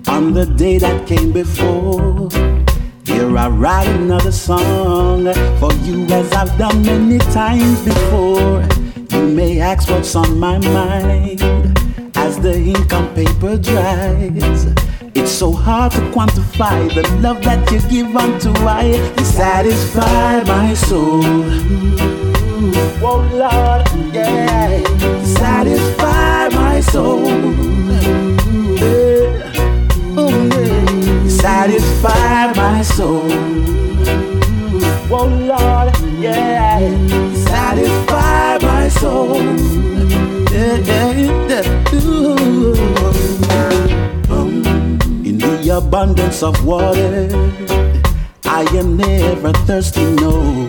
on 0.08 0.32
the 0.32 0.52
day 0.56 0.78
that 0.78 1.06
came 1.06 1.30
before. 1.30 2.51
I 3.36 3.48
write 3.48 3.88
another 3.88 4.32
song 4.32 5.24
for 5.58 5.72
you 5.84 6.04
as 6.06 6.32
I've 6.32 6.56
done 6.58 6.82
many 6.82 7.18
times 7.18 7.82
before. 7.82 8.62
You 9.10 9.26
may 9.26 9.60
ask 9.60 9.88
what's 9.88 10.14
on 10.14 10.38
my 10.38 10.58
mind 10.58 11.42
as 12.16 12.38
the 12.40 12.54
ink 12.54 12.92
on 12.92 13.14
paper 13.14 13.56
dries. 13.56 14.66
It's 15.14 15.32
so 15.32 15.52
hard 15.52 15.92
to 15.92 16.00
quantify 16.10 16.92
the 16.94 17.02
love 17.20 17.42
that 17.44 17.70
you 17.70 17.80
give 17.88 18.16
unto 18.16 18.50
I. 18.66 18.84
You 19.18 19.24
satisfy 19.24 20.42
my 20.44 20.74
soul. 20.74 21.22
Oh 23.02 23.20
Lord, 23.32 24.14
yeah. 24.14 24.82
Satisfy 25.24 26.48
my 26.50 26.80
soul. 26.80 27.51
Soul. 32.82 33.30
Oh 35.10 35.26
Lord, 35.26 35.94
yeah. 36.18 36.80
Satisfy 37.34 38.58
my 38.62 38.88
soul. 38.88 39.42
Yeah, 40.50 40.76
yeah, 40.78 41.12
yeah. 41.48 41.62
Um, 44.30 44.64
in 45.24 45.38
the 45.38 45.74
abundance 45.76 46.42
of 46.42 46.64
water, 46.64 47.28
I 48.44 48.62
am 48.76 48.96
never 48.96 49.52
thirsty, 49.66 50.04
no. 50.04 50.66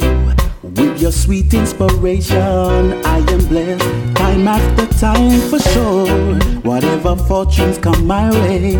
With 0.62 1.02
your 1.02 1.12
sweet 1.12 1.54
inspiration, 1.54 2.94
I 3.06 3.18
am 3.18 3.46
blessed 3.48 4.16
time 4.16 4.48
after 4.48 4.86
time 5.00 5.40
for 5.50 5.60
sure. 5.60 6.08
Whatever 6.62 7.16
fortunes 7.16 7.78
come 7.78 8.06
my 8.08 8.30
way, 8.32 8.76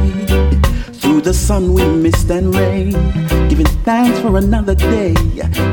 the 1.24 1.34
sun, 1.34 1.74
wind, 1.74 2.04
mist, 2.04 2.30
and 2.30 2.54
rain, 2.54 2.92
giving 3.48 3.66
thanks 3.86 4.20
for 4.20 4.38
another 4.38 4.76
day. 4.76 5.14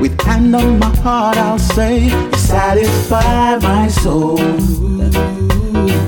With 0.01 0.21
hand 0.23 0.55
on 0.55 0.79
my 0.79 0.95
heart, 0.97 1.37
I'll 1.37 1.59
say, 1.59 2.09
satisfy 2.37 3.57
my 3.57 3.89
soul. 3.89 4.39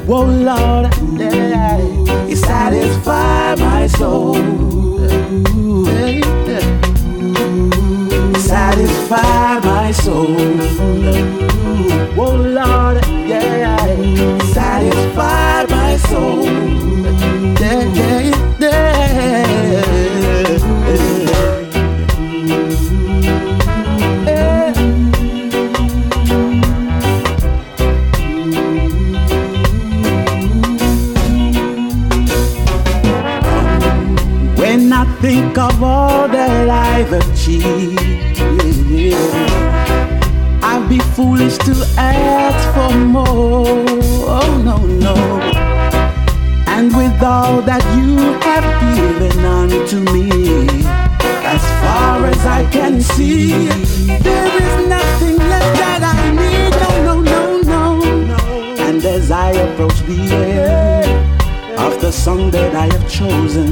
Whoa, 0.06 0.26
Lord, 0.26 0.94
you 2.28 2.36
satisfy 2.36 3.56
my 3.56 3.86
soul. 3.88 4.34
Satisfy 8.38 9.58
my 9.60 9.90
soul. 9.92 10.36
Whoa, 12.14 12.36
Lord, 12.36 13.04
yeah, 13.26 13.86
satisfy 14.52 15.66
my 15.68 15.96
soul. 15.96 16.51
Ask 42.14 42.64
for 42.74 42.98
more. 42.98 43.66
Oh 44.38 44.62
no, 44.64 44.78
no. 44.86 45.14
And 46.66 46.94
with 46.96 47.22
all 47.22 47.62
that 47.62 47.84
you 47.96 48.16
have 48.48 48.66
given 48.96 49.44
unto 49.44 50.00
me, 50.12 50.28
as 51.44 51.62
far 51.82 52.26
as 52.26 52.46
I 52.46 52.68
can 52.70 53.00
see, 53.00 53.66
there 54.26 54.50
is 54.62 54.88
nothing 54.88 55.36
left 55.36 55.78
that 55.82 56.02
I 56.02 56.30
need. 56.40 56.72
No, 57.04 57.20
no, 57.20 57.60
no, 57.60 57.82
no. 58.32 58.38
And 58.86 59.04
as 59.04 59.30
I 59.30 59.50
approach 59.50 59.98
the 60.00 60.20
end 60.20 61.78
of 61.78 62.00
the 62.00 62.10
song 62.10 62.50
that 62.50 62.74
I 62.74 62.86
have 62.86 63.08
chosen, 63.10 63.68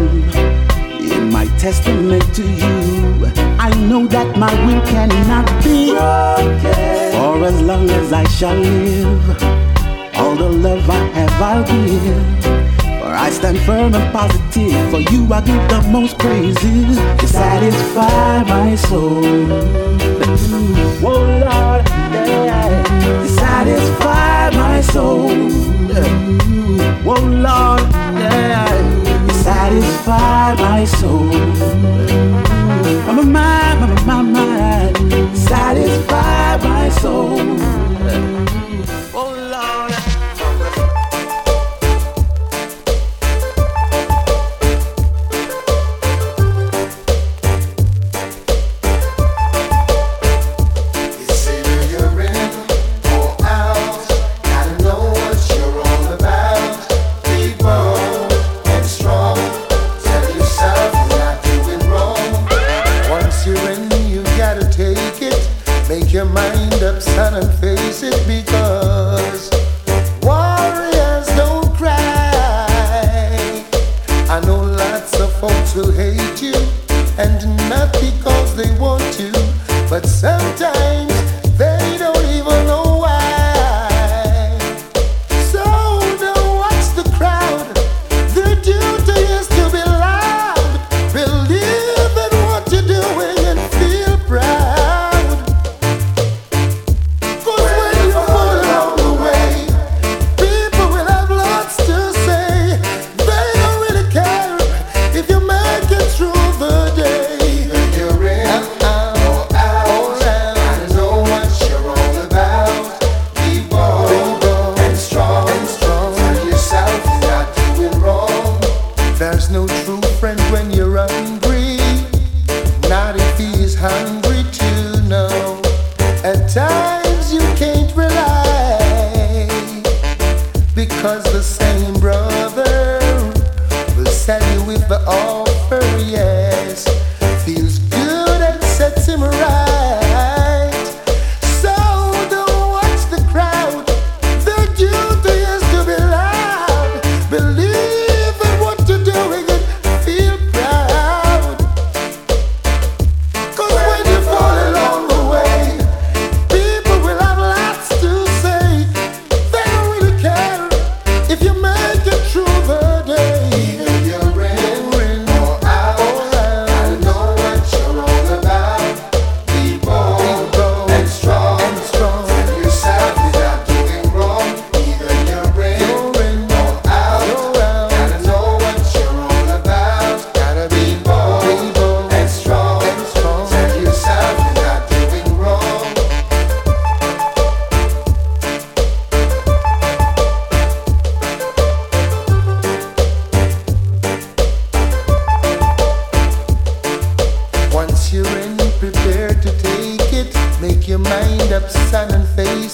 in 1.00 1.32
my 1.32 1.46
testament 1.58 2.34
to 2.34 2.42
you, 2.42 3.39
I 3.62 3.68
know 3.88 4.06
that 4.06 4.38
my 4.38 4.52
will 4.64 4.80
cannot 4.86 5.46
be 5.62 5.90
broken. 5.92 7.12
For 7.12 7.44
as 7.44 7.60
long 7.60 7.90
as 7.90 8.10
I 8.10 8.24
shall 8.24 8.56
live, 8.56 9.42
all 10.16 10.34
the 10.34 10.48
love 10.48 10.88
I 10.88 11.02
have 11.18 11.42
I'll 11.42 11.64
give. 11.64 12.44
For 13.00 13.12
I 13.26 13.28
stand 13.28 13.58
firm 13.60 13.94
and 13.94 14.12
positive, 14.14 14.90
for 14.90 15.00
you 15.12 15.30
I 15.30 15.42
give 15.42 15.68
the 15.68 15.82
most 15.92 16.18
praises. 16.18 16.96
to 17.20 17.26
satisfy 17.28 18.44
my 18.44 18.76
soul. 18.76 19.24
Whoa, 21.02 21.20
Lord, 21.44 21.82
yeah. 21.86 22.80
You 23.04 23.28
satisfy 23.28 24.50
my 24.56 24.80
soul. 24.80 25.36
Whoa, 27.04 27.20
Lord, 27.46 27.82
yeah. 28.24 28.79
Satisfy 29.70 30.54
my 30.56 30.84
soul. 30.84 31.26
My 33.06 33.22
mind, 33.22 33.80
my, 33.80 34.04
my 34.04 34.22
mind, 34.22 35.38
satisfy 35.38 36.56
my 36.56 36.88
soul. 36.88 37.38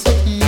And 0.05 0.45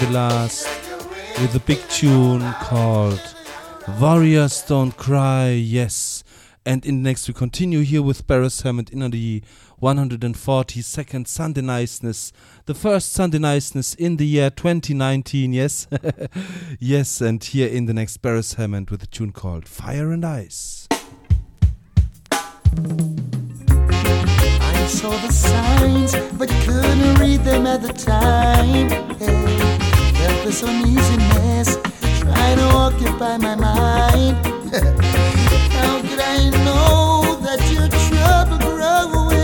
the 0.00 0.10
last 0.10 0.66
with 1.40 1.54
a 1.54 1.60
big 1.60 1.78
tune 1.88 2.42
called 2.60 3.20
Warriors 3.98 4.62
Don't 4.62 4.94
Cry. 4.96 5.50
Yes. 5.50 6.22
And 6.66 6.84
in 6.84 7.02
the 7.02 7.08
next 7.08 7.28
we 7.28 7.34
continue 7.34 7.80
here 7.80 8.02
with 8.02 8.26
Beres 8.26 8.62
Hammond 8.62 8.90
in 8.90 9.10
the 9.10 9.42
142nd 9.80 11.26
Sunday 11.26 11.62
Niceness. 11.62 12.32
The 12.66 12.74
first 12.74 13.12
Sunday 13.12 13.38
Niceness 13.38 13.94
in 13.94 14.16
the 14.16 14.26
year 14.26 14.50
2019, 14.50 15.54
yes? 15.54 15.86
yes, 16.78 17.20
and 17.22 17.42
here 17.42 17.68
in 17.68 17.86
the 17.86 17.94
next 17.94 18.20
Beres 18.20 18.56
Hammond 18.56 18.90
with 18.90 19.02
a 19.02 19.06
tune 19.06 19.32
called 19.32 19.66
Fire 19.66 20.12
and 20.12 20.26
Ice. 20.26 20.88
I 24.78 24.86
saw 24.88 25.10
the 25.10 25.30
signs, 25.32 26.14
but 26.36 26.48
couldn't 26.48 27.18
read 27.18 27.40
them 27.40 27.66
at 27.66 27.82
the 27.82 27.92
time. 27.92 28.90
Hey, 29.18 29.65
this 30.44 30.62
uneasiness 30.62 31.76
trying 32.20 32.58
to 32.58 32.64
occupy 32.64 33.36
my 33.36 33.54
mind. 33.54 34.36
How 35.76 36.00
could 36.00 36.20
I 36.20 36.50
know 36.64 37.38
that 37.42 37.60
your 37.72 37.88
trouble 38.08 38.58
growing? 38.58 39.35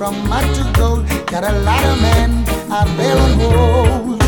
From 0.00 0.14
hot 0.32 0.48
to 0.56 0.64
gold. 0.80 1.06
Got 1.26 1.44
a 1.44 1.52
lot 1.60 1.84
of 1.84 2.00
men 2.00 2.30
I 2.72 2.80
bail 2.96 3.18
on 3.26 3.32
hold. 3.38 4.22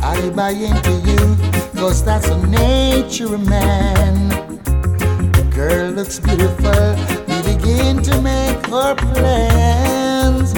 I 0.00 0.30
buy 0.30 0.52
into 0.52 0.92
you, 1.08 1.20
cause 1.78 2.02
that's 2.02 2.30
the 2.30 2.38
nature 2.46 3.34
of 3.34 3.46
man. 3.46 4.30
The 5.36 5.44
girl 5.54 5.90
looks 5.90 6.18
beautiful, 6.18 6.84
we 7.28 7.36
begin 7.52 8.02
to 8.04 8.22
make 8.22 8.66
our 8.72 8.94
plans. 8.94 10.54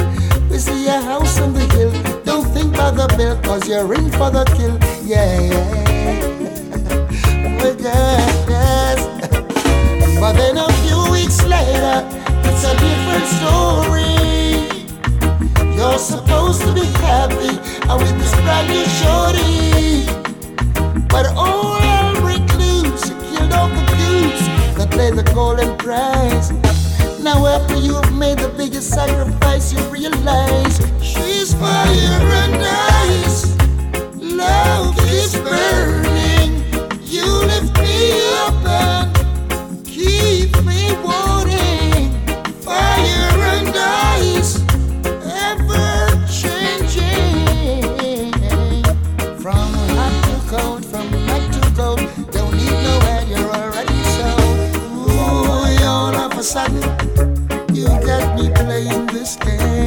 We 0.49 0.59
see 0.59 0.87
a 0.87 1.01
house 1.01 1.41
on 1.41 1.53
the 1.53 1.67
hill, 1.75 1.91
don't 2.23 2.47
think 2.55 2.75
about 2.75 2.95
the 2.95 3.09
bill, 3.17 3.37
cause 3.43 3.69
you're 3.69 3.93
in 3.95 4.13
for 4.13 4.31
the 4.31 4.45
kill. 4.57 4.79
Yeah, 5.05 5.41
yeah. 5.51 5.87
Yes, 7.81 8.47
yes. 8.49 9.01
But 10.21 10.33
then 10.35 10.57
a 10.57 10.69
few 10.85 11.01
weeks 11.11 11.43
later, 11.47 12.07
it's 12.45 12.63
a 12.63 12.73
different 12.79 13.27
story. 13.27 13.60
Supposed 16.01 16.63
to 16.63 16.73
be 16.73 16.87
happy 17.05 17.61
uh, 17.87 17.97
with 17.99 18.19
this 18.19 18.33
brand 18.41 18.69
new 18.69 18.85
shorty. 18.99 20.07
But 21.09 21.27
all 21.37 21.79
hell 21.79 22.15
break 22.23 22.43
loose, 22.57 23.11
killed 23.31 23.53
all 23.53 23.69
the 23.69 23.85
goose 23.97 24.47
that 24.77 24.89
played 24.91 25.15
the 25.15 25.31
golden 25.35 25.77
prize. 25.77 26.51
Now 27.23 27.47
after 27.47 27.77
you've 27.77 28.13
made 28.17 28.39
the 28.39 28.49
biggest 28.49 28.91
sacrifice, 28.91 29.75
you 29.75 29.81
realize 29.91 30.81
she's 31.03 31.53
fire 31.53 31.87
and 31.87 32.57
ice. 32.57 33.57
Love 34.17 34.97
is 35.11 35.37
burning. 35.37 36.10
Playing 58.85 59.07
this 59.07 59.37
game. 59.37 59.80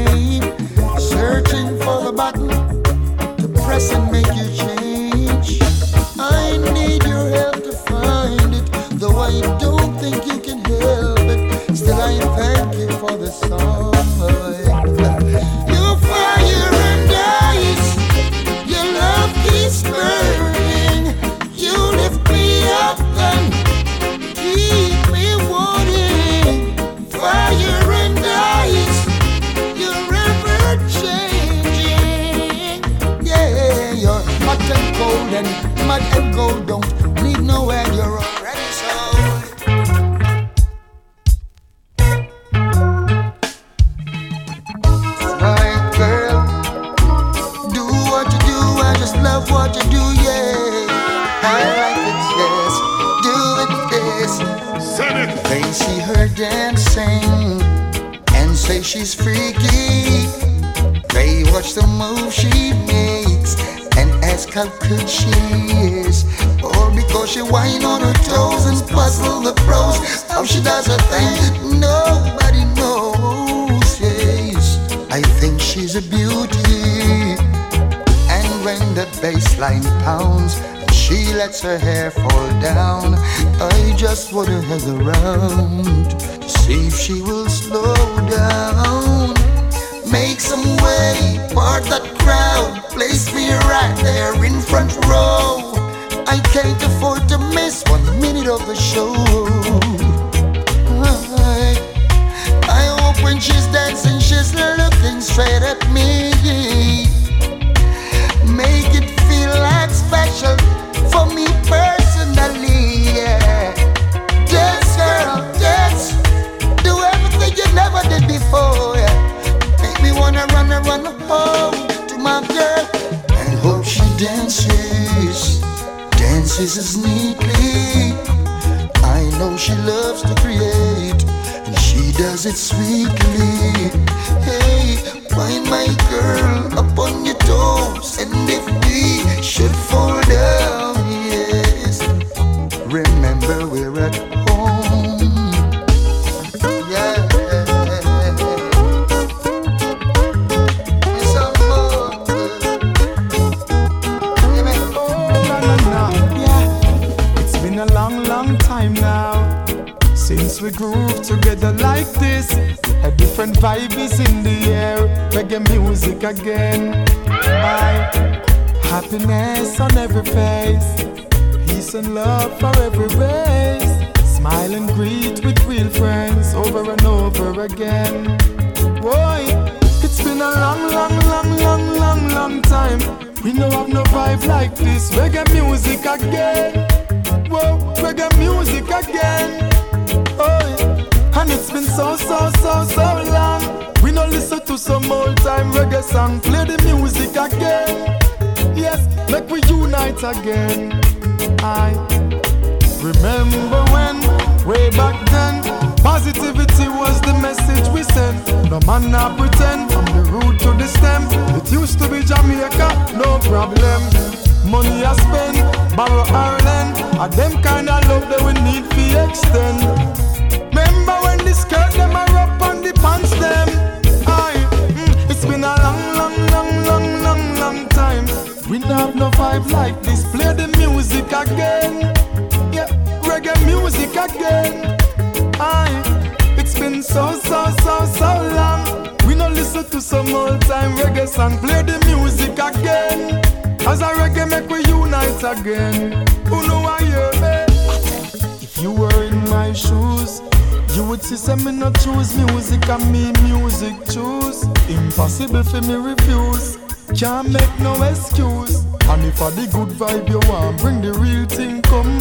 vibe 260.13 260.29
you 260.29 260.39
want, 260.49 260.79
bring 260.79 261.01
the 261.01 261.13
real 261.13 261.45
thing 261.45 261.81
come. 261.81 262.19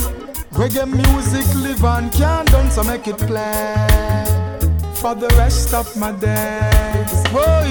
Reggae 0.52 0.86
music 0.86 1.46
live 1.54 1.84
on, 1.84 2.10
can't 2.10 2.50
done, 2.50 2.70
so 2.70 2.82
make 2.84 3.06
it 3.08 3.18
play 3.18 3.74
for 4.94 5.14
the 5.14 5.28
rest 5.36 5.74
of 5.74 5.96
my 5.96 6.12
days. 6.12 7.12
Boy, 7.32 7.66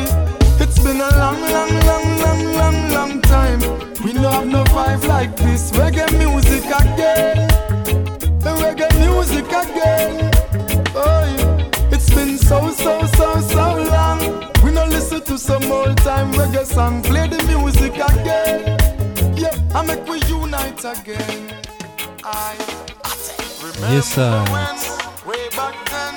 it's 0.59 0.79
been 0.79 0.97
a 0.97 1.09
long, 1.17 1.41
long, 1.41 1.73
long, 1.89 2.19
long, 2.19 2.53
long, 2.55 2.91
long 2.91 3.21
time. 3.21 3.59
We 4.03 4.13
don't 4.13 4.33
have 4.33 4.47
no 4.47 4.63
vibe 4.65 5.07
like 5.07 5.35
this. 5.37 5.71
Reggae 5.71 6.11
music 6.17 6.65
again, 6.65 7.47
reggae 8.41 8.89
music 8.99 9.45
again. 9.45 10.31
Boy, 10.93 11.29
it's 11.91 12.09
been 12.09 12.37
so, 12.37 12.71
so, 12.71 13.05
so, 13.17 13.39
so 13.41 13.83
long. 13.95 14.19
We 14.63 14.71
don't 14.71 14.89
listen 14.89 15.21
to 15.21 15.37
some 15.37 15.71
old 15.71 15.97
time 15.97 16.31
reggae 16.33 16.65
song. 16.65 17.03
Play 17.03 17.27
the 17.27 17.41
music 17.43 17.93
again. 17.93 18.80
I 19.73 19.83
make 19.85 20.05
we 20.05 20.19
unite 20.27 20.79
again. 20.79 21.55
I 22.23 22.55
yes, 23.89 24.13
sir. 24.13 24.43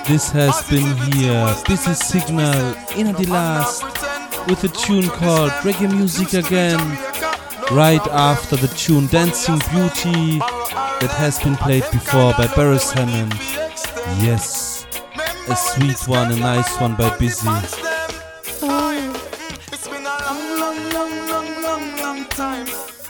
This 0.08 0.30
has 0.32 0.68
been 0.68 0.96
here. 1.12 1.54
Busy 1.66 1.94
Signal 1.94 2.74
in 2.96 3.12
the 3.12 3.26
last 3.30 3.84
with 4.48 4.64
a 4.64 4.68
tune 4.68 5.08
called 5.08 5.52
Reggae 5.62 5.88
Music 5.88 6.34
Again. 6.34 6.80
Right 7.70 8.04
after 8.08 8.56
the 8.56 8.68
tune 8.68 9.06
Dancing 9.06 9.60
Beauty 9.70 10.38
that 10.38 11.14
has 11.16 11.38
been 11.38 11.56
played 11.56 11.84
before 11.92 12.32
by 12.32 12.48
Beres 12.48 12.92
Hammond. 12.92 13.34
Yes, 14.20 14.84
a 15.48 15.54
sweet 15.54 16.08
one, 16.08 16.32
a 16.32 16.36
nice 16.36 16.80
one 16.80 16.96
by 16.96 17.16
Busy. 17.18 17.93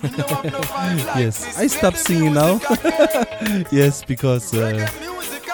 yes, 1.17 1.59
I 1.59 1.67
stopped 1.67 1.99
singing 1.99 2.35
now. 2.35 2.61
yes, 3.73 4.05
because 4.05 4.53
uh, 4.53 4.87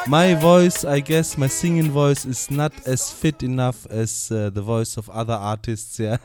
my 0.09 0.35
voice, 0.35 0.85
I 0.85 0.99
guess, 0.99 1.39
my 1.39 1.47
singing 1.47 1.91
voice 1.91 2.25
is 2.25 2.51
not 2.51 2.73
as 2.85 3.13
fit 3.13 3.45
enough 3.45 3.87
as 3.87 4.33
uh, 4.33 4.51
the 4.51 4.61
voice 4.61 4.97
of 4.97 5.09
other 5.11 5.35
artists. 5.35 6.01
Yeah, 6.01 6.17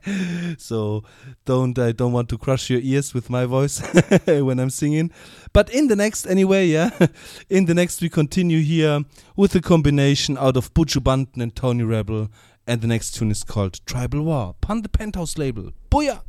so 0.58 1.04
don't 1.44 1.78
I 1.78 1.92
don't 1.92 2.12
want 2.12 2.30
to 2.30 2.38
crush 2.38 2.70
your 2.70 2.80
ears 2.80 3.12
with 3.12 3.28
my 3.28 3.44
voice 3.44 3.80
when 4.26 4.58
I'm 4.58 4.70
singing. 4.70 5.10
But 5.52 5.68
in 5.68 5.88
the 5.88 5.96
next, 5.96 6.26
anyway, 6.26 6.68
yeah, 6.68 6.90
in 7.50 7.66
the 7.66 7.74
next 7.74 8.00
we 8.00 8.08
continue 8.08 8.60
here 8.60 9.04
with 9.36 9.54
a 9.54 9.60
combination 9.60 10.38
out 10.38 10.56
of 10.56 10.72
Buju 10.72 11.02
Banton 11.02 11.42
and 11.42 11.54
Tony 11.54 11.84
Rebel, 11.84 12.30
and 12.66 12.80
the 12.80 12.86
next 12.86 13.16
tune 13.16 13.30
is 13.30 13.44
called 13.44 13.80
Tribal 13.84 14.22
War, 14.22 14.54
pun 14.62 14.80
the 14.80 14.88
Penthouse 14.88 15.36
label. 15.36 15.72
Booyah! 15.90 16.22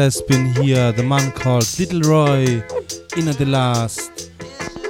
has 0.00 0.22
been 0.22 0.46
here 0.54 0.92
the 0.92 1.02
man 1.02 1.30
called 1.32 1.78
Little 1.78 2.00
Roy, 2.00 2.64
in 3.18 3.26
the 3.26 3.44
Last, 3.46 4.30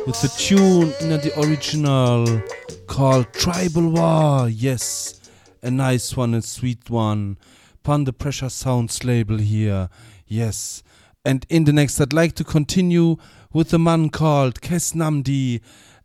with 0.06 0.22
the 0.22 0.32
tune 0.38 0.92
in 1.00 1.08
the 1.08 1.32
Original 1.36 2.40
called 2.86 3.32
Tribal 3.32 3.90
War. 3.90 4.48
Yes, 4.48 5.20
a 5.64 5.70
nice 5.70 6.16
one, 6.16 6.32
a 6.34 6.42
sweet 6.42 6.88
one. 6.88 7.38
Pun 7.82 8.04
the 8.04 8.12
Pressure 8.12 8.48
Sounds 8.48 9.02
label 9.02 9.38
here. 9.38 9.88
Yes. 10.28 10.84
And 11.24 11.44
in 11.48 11.64
the 11.64 11.72
next, 11.72 12.00
I'd 12.00 12.12
like 12.12 12.34
to 12.36 12.44
continue 12.44 13.16
with 13.52 13.70
the 13.70 13.80
man 13.80 14.10
called 14.10 14.60
Kes 14.60 14.94
Namdi 14.94 15.60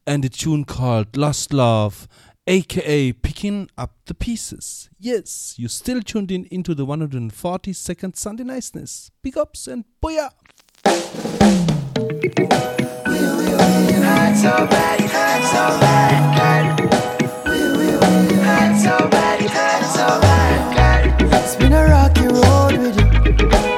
and 0.07 0.25
a 0.25 0.29
tune 0.29 0.65
called 0.65 1.15
Lost 1.15 1.53
Love, 1.53 2.07
aka 2.47 3.11
picking 3.45 3.69
up 3.77 3.91
the 4.05 4.13
pieces. 4.15 4.89
Yes, 4.99 5.53
You 5.57 5.67
still 5.67 6.01
tuned 6.01 6.31
in 6.31 6.45
into 6.45 6.73
the 6.73 6.85
142nd 6.85 8.15
Sunday 8.15 8.43
Niceness. 8.43 9.11
Big 9.21 9.37
ups 9.37 9.67
and 9.67 9.85
booyah! 10.01 10.31
It's 21.37 21.55
been 21.55 21.73
a 21.73 21.85
rocky 21.85 22.27
road 22.27 22.77
with 22.81 22.97
you. 22.97 23.07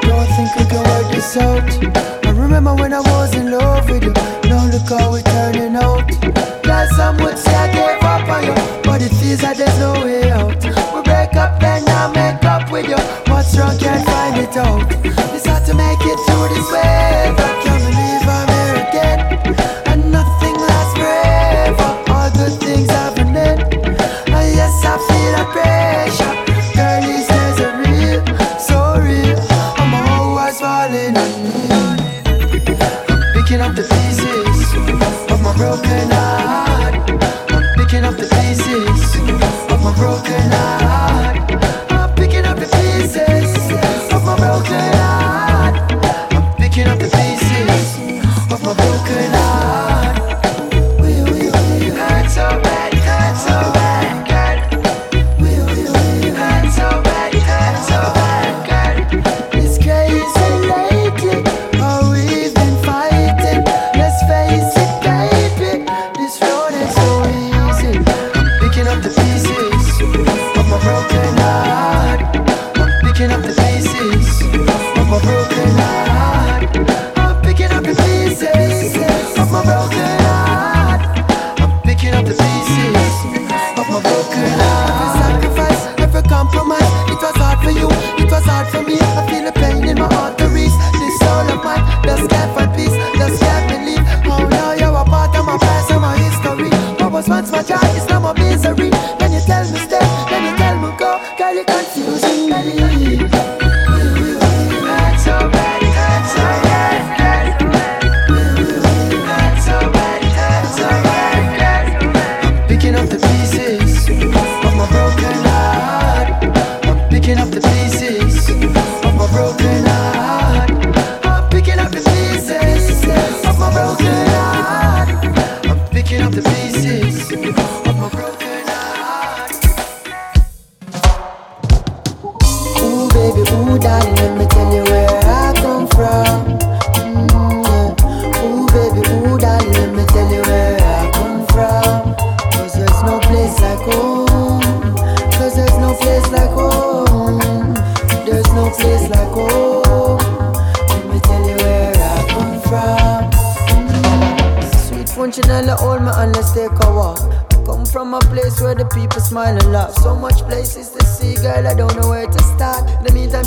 Don't 0.07 0.29
think 0.35 0.55
we 0.55 0.65
can 0.71 0.83
work 0.91 1.11
this 1.11 1.37
out. 1.37 2.25
I 2.25 2.31
remember 2.31 2.73
when 2.75 2.93
I 2.93 3.01
was 3.01 3.35
in 3.35 3.51
love 3.51 3.89
with 3.89 4.03
you. 4.03 4.13
Now 4.49 4.69
look 4.71 4.87
how 4.87 5.11
we 5.13 5.21
turned. 5.21 5.46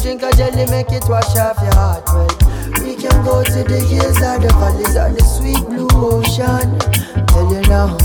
drink 0.02 0.22
a 0.22 0.32
jelly, 0.32 0.66
make 0.70 0.92
it 0.92 1.04
wash 1.08 1.36
off 1.36 1.60
your 1.60 1.74
heart. 1.74 2.04
Well, 2.08 2.28
we 2.82 2.96
can 2.96 3.24
go 3.24 3.44
to 3.44 3.60
the 3.64 3.80
hills 3.84 4.20
and 4.22 4.42
the 4.42 4.48
valleys 4.56 4.96
and 4.96 5.16
the 5.16 5.24
sweet 5.24 5.60
blue 5.68 5.88
ocean. 5.92 6.78
Tell 7.28 7.48
you 7.52 7.60
now. 7.68 7.96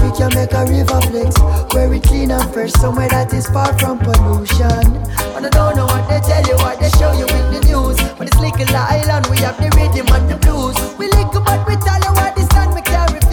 We 0.00 0.14
can 0.16 0.32
make 0.34 0.52
a 0.52 0.64
river 0.64 1.00
flex 1.10 1.36
where 1.74 1.92
it 1.92 2.02
clean 2.04 2.30
and 2.30 2.52
fresh, 2.52 2.72
somewhere 2.72 3.08
that 3.08 3.32
is 3.34 3.46
far 3.48 3.76
from 3.78 3.98
pollution. 3.98 4.96
And 5.36 5.46
I 5.46 5.50
don't 5.50 5.76
know 5.76 5.86
what 5.86 6.08
they 6.08 6.20
tell 6.20 6.44
you, 6.48 6.56
what 6.64 6.80
they 6.80 6.90
show 6.96 7.12
you 7.12 7.26
in 7.26 7.44
the 7.52 7.60
news. 7.66 7.98
But 8.16 8.28
it's 8.28 8.36
Lickle 8.38 8.72
Island, 8.74 9.26
we 9.26 9.36
have 9.38 9.58
the 9.58 9.68
rhythm 9.76 10.08
and 10.14 10.30
the 10.30 10.36
blues. 10.36 10.76
We 10.98 11.06
lick 11.12 11.28
but 11.32 11.60
we 11.68 11.76
tell 11.76 12.00
you 12.00 12.12
what 12.16 12.34
the 12.36 12.48
sun 12.54 12.74
we 12.74 12.80
carry. 12.80 13.27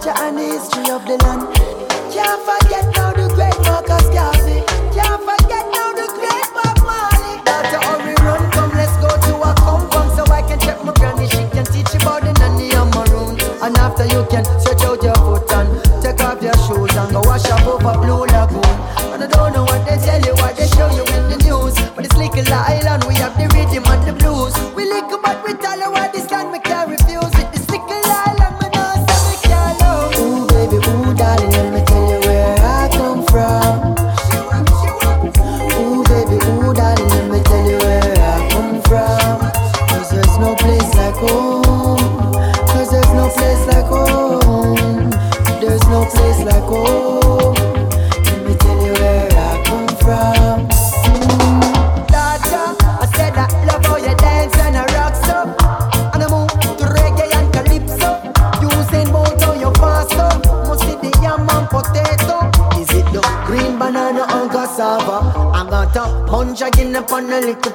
culture 0.00 0.18
and 0.22 0.38
history 0.38 0.90
of 0.90 1.04
the 1.04 1.16
land. 1.24 1.59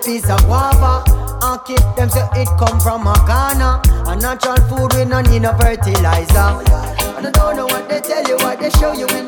piece 0.06 0.30
of 0.30 0.39
guava 0.45 1.03
and 1.41 1.66
keep 1.66 1.82
them 1.95 2.10
so 2.10 2.28
it 2.34 2.47
come 2.60 2.80
from 2.80 3.08
a 3.08 3.14
Ghana. 3.26 3.82
A 4.08 4.16
natural 4.16 4.58
food, 4.70 4.93
we 4.93 5.06
no 5.06 5.22
need 5.22 5.41
no 5.41 5.58
fertilizer. 5.58 6.62
And 7.18 7.28
I 7.28 7.32
don't 7.34 7.56
know 7.58 7.66
what 7.66 7.89
they 7.89 8.01
tell 8.01 8.24
you, 8.28 8.36
what 8.38 8.60
they 8.60 8.70
show 8.70 8.93
you. 8.93 9.25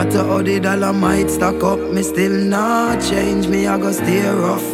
Matter 0.00 0.24
how 0.24 0.40
the 0.40 0.58
dollar 0.58 0.94
might 0.94 1.28
stack 1.28 1.62
up, 1.62 1.78
me 1.78 2.02
still 2.02 2.32
not 2.32 3.02
change, 3.02 3.48
me 3.48 3.66
I 3.66 3.76
go 3.76 3.92
stay 3.92 4.26
rough. 4.30 4.64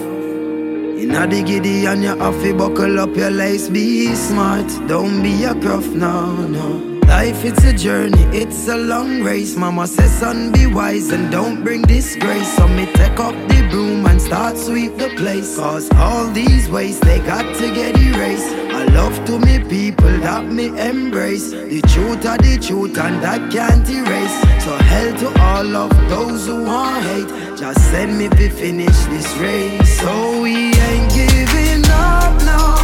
Inna 1.03 1.27
the 1.27 1.43
giddy 1.45 1.85
and 1.85 2.01
you 2.05 2.17
have 2.17 2.41
to 2.45 2.55
buckle 2.55 3.01
up 3.01 3.13
your 3.17 3.33
lace, 3.33 3.69
be 3.69 4.15
smart, 4.15 4.69
don't 4.87 5.25
be 5.25 5.43
a 5.43 5.53
gruff, 5.53 5.85
no, 5.89 6.47
no. 6.47 7.01
Life 7.09 7.45
it's 7.45 7.65
a 7.65 7.73
journey, 7.73 8.23
it's 8.27 8.69
a 8.69 8.77
long 8.77 9.25
race. 9.25 9.57
Mama 9.57 9.89
says 9.89 10.13
son 10.13 10.53
be 10.53 10.69
wise 10.69 11.11
and 11.11 11.33
don't 11.33 11.65
bring 11.65 11.83
disgrace. 11.83 12.57
So 12.57 12.69
me 12.69 12.87
take 12.93 13.19
up 13.19 13.35
the 13.49 13.67
broom 13.69 14.07
and 14.07 14.23
start 14.23 14.57
sweep 14.57 14.97
the 14.97 15.09
place. 15.17 15.57
Cause 15.57 15.91
all 15.97 16.31
these 16.31 16.69
ways 16.69 17.01
they 17.01 17.19
got 17.19 17.53
to 17.57 17.75
get 17.75 17.99
erased 17.99 18.66
love 18.97 19.25
to 19.27 19.39
me 19.39 19.59
people 19.59 20.17
that 20.27 20.45
me 20.57 20.67
embrace. 20.91 21.51
The 21.51 21.81
truth 21.93 22.25
of 22.33 22.39
the 22.39 22.55
truth 22.67 22.97
and 22.99 23.25
I 23.25 23.39
can't 23.55 23.89
erase. 23.89 24.37
So 24.65 24.73
hell 24.91 25.13
to 25.23 25.29
all 25.49 25.77
of 25.85 25.91
those 26.09 26.47
who 26.47 26.65
want 26.65 27.05
hate. 27.05 27.31
Just 27.61 27.81
send 27.91 28.19
me 28.19 28.29
to 28.29 28.49
finish 28.49 28.99
this 29.13 29.29
race. 29.37 30.01
So 30.01 30.43
we 30.43 30.55
ain't 30.89 31.09
giving 31.21 31.85
up 31.91 32.35
now. 32.53 32.75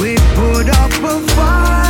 We 0.00 0.16
put 0.38 0.66
up 0.82 0.92
a 1.12 1.14
fight. 1.34 1.83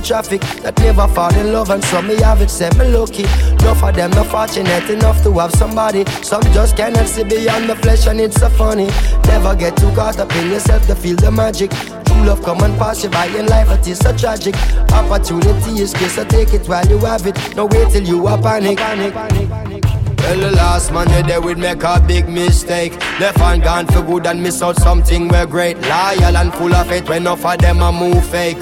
the 0.00 0.06
traffic 0.06 0.40
that 0.62 0.78
never 0.78 1.06
fall 1.08 1.34
in 1.34 1.52
love 1.52 1.70
and 1.70 1.82
some 1.84 2.06
me 2.06 2.16
have 2.22 2.40
it 2.40 2.50
set 2.50 2.76
me 2.76 2.88
lucky. 2.88 3.24
no 3.62 3.72
of 3.72 3.94
them 3.94 4.10
not 4.12 4.26
fortunate 4.26 4.88
enough 4.88 5.22
to 5.22 5.32
have 5.38 5.52
somebody. 5.52 6.04
Some 6.22 6.42
just 6.54 6.76
cannot 6.76 7.06
see 7.06 7.24
beyond 7.24 7.68
the 7.68 7.76
flesh 7.76 8.06
and 8.06 8.20
it's 8.20 8.40
so 8.40 8.48
funny. 8.50 8.88
Never 9.26 9.54
get 9.54 9.76
too 9.76 9.90
caught 9.94 10.18
up 10.18 10.34
in 10.36 10.50
yourself 10.50 10.86
to 10.86 10.94
feel 10.94 11.16
the 11.16 11.30
magic. 11.30 11.70
True 12.04 12.24
love 12.24 12.42
come 12.42 12.62
and 12.62 12.76
pass 12.78 13.04
you 13.04 13.10
by 13.10 13.26
in 13.26 13.46
life 13.46 13.70
it 13.70 13.86
is 13.88 13.98
so 13.98 14.16
tragic. 14.16 14.54
Opportunity 14.92 15.82
is 15.82 15.90
scarce 15.90 16.14
so 16.14 16.24
take 16.24 16.54
it 16.54 16.66
while 16.66 16.86
you 16.86 16.98
have 16.98 17.26
it. 17.26 17.36
No 17.56 17.66
wait 17.66 17.92
till 17.92 18.04
you 18.04 18.26
are 18.26 18.40
panic. 18.40 18.78
panic, 18.78 19.12
panic, 19.12 19.48
panic. 19.48 19.84
Well, 20.20 20.38
the 20.38 20.50
last 20.52 20.92
man 20.92 21.10
you 21.10 21.22
there 21.24 21.40
would 21.40 21.58
make 21.58 21.82
a 21.82 22.00
big 22.00 22.28
mistake. 22.28 22.92
Left 23.18 23.40
and 23.40 23.62
gone 23.62 23.86
for 23.86 24.02
good 24.02 24.26
and 24.26 24.42
miss 24.42 24.62
out 24.62 24.76
something 24.76 25.28
we're 25.28 25.46
great. 25.46 25.76
Loyal 25.80 26.36
and 26.36 26.54
full 26.54 26.74
of 26.74 26.86
faith 26.86 27.08
when 27.08 27.22
enough 27.22 27.44
of 27.44 27.58
them 27.58 27.80
a 27.80 27.90
move 27.90 28.24
fake. 28.26 28.56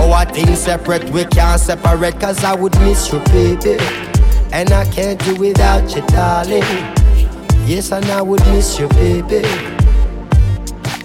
Our 0.00 0.24
things 0.24 0.58
separate, 0.58 1.08
we 1.10 1.24
can't 1.26 1.60
separate, 1.60 2.18
cause 2.18 2.42
I 2.42 2.54
would 2.54 2.74
miss 2.80 3.12
you, 3.12 3.20
baby. 3.26 3.76
And 4.52 4.72
I 4.72 4.84
can't 4.90 5.22
do 5.24 5.36
without 5.36 5.94
you, 5.94 6.02
darling. 6.08 6.62
Yes, 7.66 7.92
and 7.92 8.04
I 8.06 8.22
would 8.22 8.44
miss 8.46 8.78
you, 8.78 8.88
baby. 8.88 9.42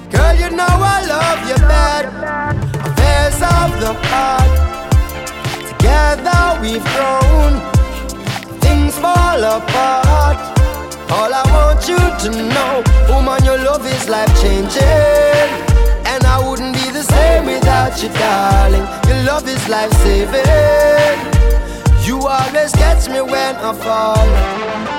Girl, 0.09 0.33
you 0.35 0.49
know 0.49 0.65
I 0.67 1.05
love 1.07 1.47
you 1.47 1.55
bad. 1.67 2.05
Affairs 2.87 3.35
of 3.35 3.69
the 3.81 3.93
heart. 4.07 4.51
Together 5.69 6.59
we've 6.61 6.83
grown. 6.95 7.53
Things 8.61 8.97
fall 8.97 9.43
apart. 9.43 10.37
All 11.11 11.31
I 11.31 11.43
want 11.53 11.87
you 11.87 11.97
to 11.97 12.29
know, 12.49 12.83
woman, 13.13 13.43
your 13.43 13.59
love 13.59 13.85
is 13.85 14.09
life 14.09 14.33
changing. 14.41 15.74
And 16.05 16.23
I 16.23 16.37
wouldn't 16.47 16.73
be 16.73 16.89
the 16.91 17.03
same 17.03 17.45
without 17.45 18.01
you, 18.01 18.09
darling. 18.09 18.85
Your 19.07 19.23
love 19.23 19.47
is 19.47 19.67
life 19.67 19.93
saving. 20.03 20.45
You 22.05 22.19
always 22.27 22.71
catch 22.73 23.09
me 23.09 23.21
when 23.21 23.55
I 23.55 23.73
fall. 23.73 24.94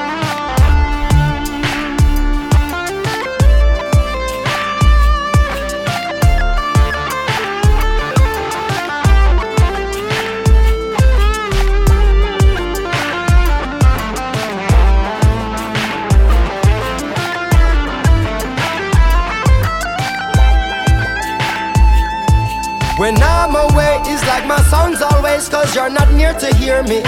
When 22.99 23.15
I'm 23.23 23.55
away, 23.55 24.01
it's 24.07 24.27
like 24.27 24.47
my 24.47 24.59
songs 24.71 25.03
always, 25.03 25.51
cause 25.51 25.75
you're 25.75 25.91
not 25.91 26.11
near 26.15 26.33
to 26.33 26.55
hear 26.57 26.83
me. 26.85 27.03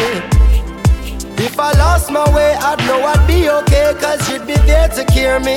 If 1.40 1.58
I 1.58 1.72
lost 1.78 2.10
my 2.10 2.28
way, 2.34 2.52
I'd 2.60 2.78
know 2.80 3.00
I'd 3.00 3.26
be 3.26 3.48
okay, 3.48 3.94
cause 3.98 4.28
you'd 4.28 4.46
be 4.46 4.52
there 4.68 4.88
to 4.88 5.04
cure 5.06 5.40
me. 5.40 5.56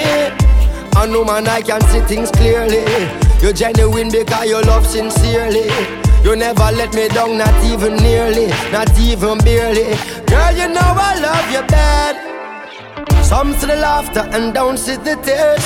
I 0.96 1.06
know 1.06 1.26
man, 1.26 1.50
I 1.50 1.62
can 1.62 1.82
see 1.92 2.00
things 2.08 2.32
clearly. 2.32 2.80
You're 3.42 3.52
genuine 3.52 4.10
because 4.10 4.46
you 4.46 4.62
love 4.62 4.88
sincerely. 4.88 5.68
You 6.24 6.38
never 6.38 6.72
let 6.72 6.94
me 6.94 7.10
down, 7.10 7.38
not 7.38 7.66
even 7.66 7.98
nearly, 7.98 8.48
not 8.72 8.88
even 8.98 9.38
barely. 9.40 9.98
Girl, 10.28 10.56
you 10.56 10.70
know 10.70 10.96
I 10.96 11.20
love 11.20 11.52
you 11.52 11.68
bad. 11.68 12.16
Some 13.26 13.54
to 13.60 13.66
the 13.66 13.76
laughter 13.76 14.22
and 14.32 14.54
don't 14.54 14.78
see 14.78 14.96
the 14.96 15.18
tears. 15.26 15.64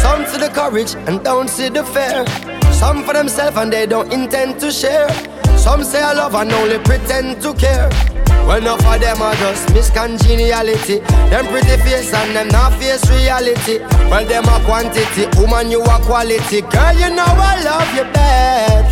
Some 0.00 0.24
to 0.32 0.38
the 0.40 0.50
courage 0.52 0.96
and 1.06 1.22
don't 1.22 1.48
see 1.48 1.68
the 1.68 1.84
fear. 1.84 2.57
Some 2.72 3.04
for 3.04 3.12
themselves 3.12 3.56
and 3.56 3.72
they 3.72 3.86
don't 3.86 4.12
intend 4.12 4.60
to 4.60 4.70
share. 4.70 5.08
Some 5.56 5.82
say 5.84 6.02
I 6.02 6.12
love 6.12 6.34
and 6.34 6.52
only 6.52 6.78
pretend 6.78 7.42
to 7.42 7.52
care. 7.54 7.90
Well, 8.46 8.58
enough 8.58 8.86
of 8.86 9.00
them 9.00 9.20
are 9.20 9.34
just 9.34 9.68
miscongeniality. 9.68 11.06
Them 11.28 11.46
pretty 11.48 11.76
face 11.82 12.14
and 12.14 12.34
them 12.34 12.48
not 12.48 12.72
face 12.74 13.04
reality. 13.10 13.80
Well, 14.08 14.24
them 14.24 14.44
a 14.44 14.64
quantity, 14.64 15.26
woman 15.38 15.70
you 15.70 15.82
are 15.82 16.00
quality. 16.00 16.62
Girl, 16.62 16.94
you 16.94 17.10
know 17.14 17.26
I 17.26 17.60
love 17.62 17.94
you 17.94 18.04
bad. 18.14 18.84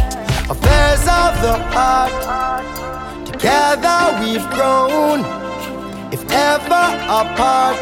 Affairs 0.50 1.00
of 1.00 1.40
the 1.40 1.56
heart. 1.72 3.26
Together 3.26 4.18
we've 4.20 4.48
grown. 4.50 5.20
If 6.12 6.22
ever 6.30 6.86
apart, 7.08 7.80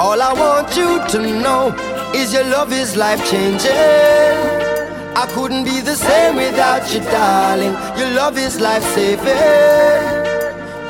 all 0.00 0.22
I 0.22 0.32
want 0.32 0.74
you 0.76 1.04
to 1.10 1.40
know 1.42 1.74
is 2.14 2.32
your 2.32 2.44
love 2.44 2.72
is 2.72 2.96
life 2.96 3.22
changing. 3.30 4.69
I 5.16 5.26
couldn't 5.26 5.64
be 5.64 5.80
the 5.80 5.96
same 5.96 6.36
without 6.36 6.92
you, 6.92 7.00
darling. 7.00 7.72
Your 7.98 8.10
love 8.10 8.38
is 8.38 8.60
life 8.60 8.84
saving. 8.94 9.26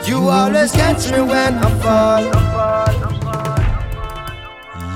You 0.09 0.29
always 0.29 0.73
catch 0.73 1.11
me 1.11 1.21
when 1.21 1.55
I 1.55 1.71
fall. 1.81 2.25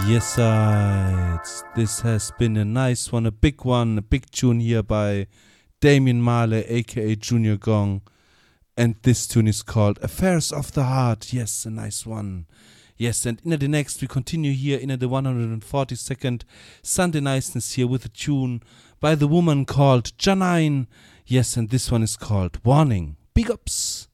Yes, 0.06 0.34
sides. 0.34 1.64
This 1.74 2.00
has 2.00 2.30
been 2.38 2.56
a 2.56 2.64
nice 2.64 3.10
one, 3.10 3.26
a 3.26 3.32
big 3.32 3.64
one, 3.64 3.96
a 3.98 4.02
big 4.02 4.30
tune 4.30 4.60
here 4.60 4.82
by 4.82 5.26
Damian 5.80 6.20
Marley, 6.20 6.64
aka 6.66 7.16
Junior 7.16 7.56
Gong. 7.56 8.02
And 8.76 8.96
this 9.02 9.26
tune 9.26 9.48
is 9.48 9.62
called 9.62 9.98
Affairs 10.02 10.52
of 10.52 10.72
the 10.72 10.84
Heart. 10.84 11.32
Yes, 11.32 11.64
a 11.64 11.70
nice 11.70 12.04
one. 12.04 12.46
Yes, 12.96 13.26
and 13.26 13.40
in 13.44 13.58
the 13.58 13.68
next, 13.68 14.00
we 14.00 14.06
continue 14.06 14.52
here 14.52 14.78
in 14.78 14.88
the 14.88 15.08
142nd 15.08 16.42
Sunday 16.82 17.20
Niceness 17.20 17.72
here 17.72 17.86
with 17.86 18.04
a 18.04 18.08
tune 18.08 18.62
by 19.04 19.14
the 19.14 19.28
woman 19.28 19.66
called 19.66 20.16
Jah9. 20.16 20.86
Yes, 21.26 21.58
and 21.58 21.68
this 21.68 21.92
one 21.92 22.02
is 22.02 22.16
called 22.16 22.58
Warning. 22.64 23.16
Big 23.34 23.50
ups. 23.50 24.08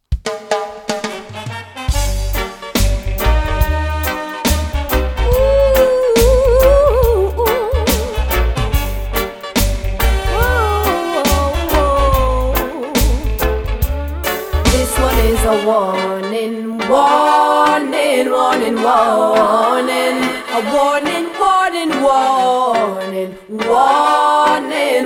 This 14.64 14.92
one 14.98 15.18
is 15.30 15.42
a 15.44 15.56
warning, 15.70 16.78
warning, 16.88 18.26
warning, 18.28 18.82
warning. 18.82 20.18
A 20.50 20.60
warning, 20.74 21.26
warning, 21.38 21.90
warning, 22.02 23.36
warning, 23.52 24.19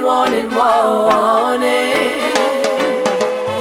warning, 0.04 0.50
warning. 0.50 1.94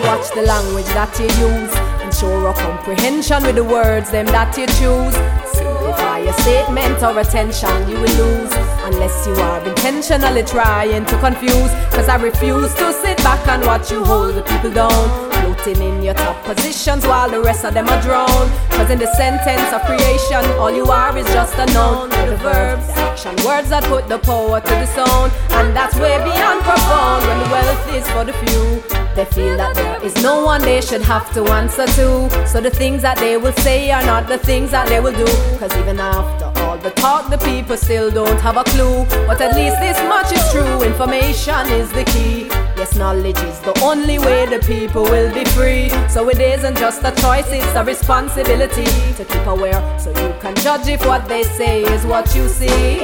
Watch 0.03 0.27
the 0.35 0.43
language 0.45 0.85
that 0.93 1.15
you 1.19 1.27
use. 1.39 1.73
Ensure 2.03 2.49
a 2.49 2.53
comprehension 2.53 3.43
with 3.43 3.55
the 3.55 3.63
words 3.63 4.11
them 4.11 4.25
that 4.27 4.57
you 4.57 4.67
choose. 4.67 5.15
Simplify 5.55 6.19
your 6.19 6.33
statement 6.33 7.01
or 7.03 7.19
attention 7.19 7.89
you 7.89 7.95
will 7.99 8.15
lose 8.15 8.53
Unless 8.83 9.27
you 9.27 9.33
are 9.33 9.67
intentionally 9.67 10.43
trying 10.43 11.05
to 11.05 11.19
confuse 11.19 11.71
Cause 11.91 12.09
I 12.09 12.15
refuse 12.15 12.73
to 12.75 12.93
sit 12.93 13.17
back 13.17 13.45
and 13.47 13.63
watch 13.65 13.91
you 13.91 14.03
hold 14.03 14.35
the 14.35 14.43
people 14.43 14.71
down 14.71 15.32
Floating 15.53 15.83
in 15.83 16.03
your 16.03 16.15
top 16.15 16.43
positions 16.45 17.05
while 17.05 17.29
the 17.29 17.39
rest 17.39 17.63
of 17.63 17.75
them 17.75 17.87
are 17.87 18.01
drowned 18.01 18.51
Cause 18.71 18.89
in 18.89 18.97
the 18.97 19.13
sentence 19.13 19.71
of 19.71 19.81
creation 19.83 20.43
all 20.57 20.71
you 20.71 20.85
are 20.85 21.15
is 21.15 21.27
just 21.27 21.53
a 21.59 21.65
noun. 21.73 22.09
With 22.09 22.29
the 22.31 22.37
verbs, 22.37 22.87
the 22.87 22.93
action, 22.93 23.35
words 23.45 23.69
that 23.69 23.83
put 23.83 24.07
the 24.07 24.17
power 24.17 24.59
to 24.59 24.69
the 24.69 24.87
sound. 24.87 25.31
And 25.51 25.75
that's 25.75 25.95
way 25.97 26.17
beyond 26.23 26.61
profound. 26.63 27.27
When 27.27 27.37
the 27.37 27.49
wealth 27.51 27.93
is 27.93 28.09
for 28.09 28.23
the 28.23 28.33
few 28.33 28.81
They 29.15 29.25
feel 29.25 29.55
that 29.57 29.75
there 29.75 30.03
is 30.03 30.15
no 30.23 30.43
one 30.43 30.61
they 30.61 30.81
should 30.81 31.03
have 31.03 31.31
to 31.35 31.43
answer 31.45 31.85
to. 31.85 32.47
So 32.47 32.59
the 32.59 32.71
things 32.71 33.03
that 33.03 33.19
they 33.19 33.37
will 33.37 33.53
say 33.53 33.91
are 33.91 34.03
not 34.03 34.27
the 34.27 34.39
things 34.39 34.71
that 34.71 34.87
they 34.87 34.99
will 34.99 35.13
do. 35.13 35.31
Cause 35.59 35.75
even 35.77 35.99
after 35.99 36.45
all 36.61 36.79
the 36.79 36.89
talk 36.91 37.29
the 37.29 37.37
people 37.37 37.77
still 37.77 38.09
don't 38.09 38.41
have 38.41 38.57
a 38.57 38.63
clue. 38.63 39.05
But 39.27 39.39
at 39.39 39.55
least 39.55 39.79
this 39.79 39.99
much 40.09 40.31
is 40.33 40.43
true, 40.51 40.81
information 40.81 41.67
is 41.69 41.91
the 41.91 42.05
key 42.05 42.49
Yes, 42.75 42.95
knowledge 42.95 43.37
is 43.37 43.59
the 43.61 43.79
only 43.81 44.17
way 44.19 44.45
the 44.45 44.59
people 44.65 45.03
will 45.03 45.33
be 45.33 45.45
free. 45.45 45.89
So 46.09 46.29
it 46.29 46.39
isn't 46.39 46.77
just 46.77 47.03
a 47.03 47.11
choice, 47.21 47.45
it's 47.49 47.75
a 47.75 47.83
responsibility 47.83 48.85
To 49.17 49.25
keep 49.25 49.45
aware 49.45 49.81
so 49.99 50.09
you 50.09 50.33
can 50.41 50.55
judge 50.55 50.87
if 50.87 51.05
what 51.05 51.27
they 51.27 51.43
say 51.43 51.83
is 51.83 52.05
what 52.05 52.33
you 52.35 52.47
see. 52.47 52.99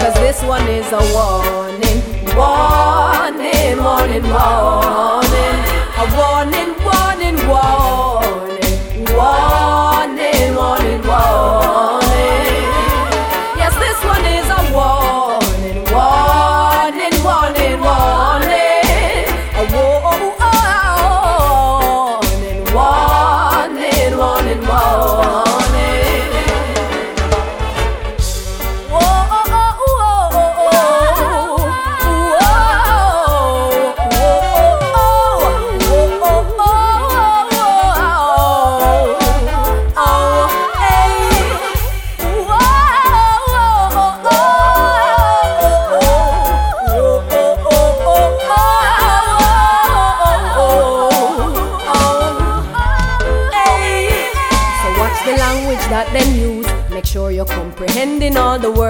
Cause 0.00 0.14
this 0.14 0.42
one 0.42 0.66
is 0.68 0.90
a 0.92 1.02
warning 1.14 2.00
Warning, 2.36 3.78
warning, 3.82 4.22
warning. 4.30 5.58
A 6.00 6.04
warning, 6.16 6.70
warning, 6.84 7.48
warning 7.48 7.99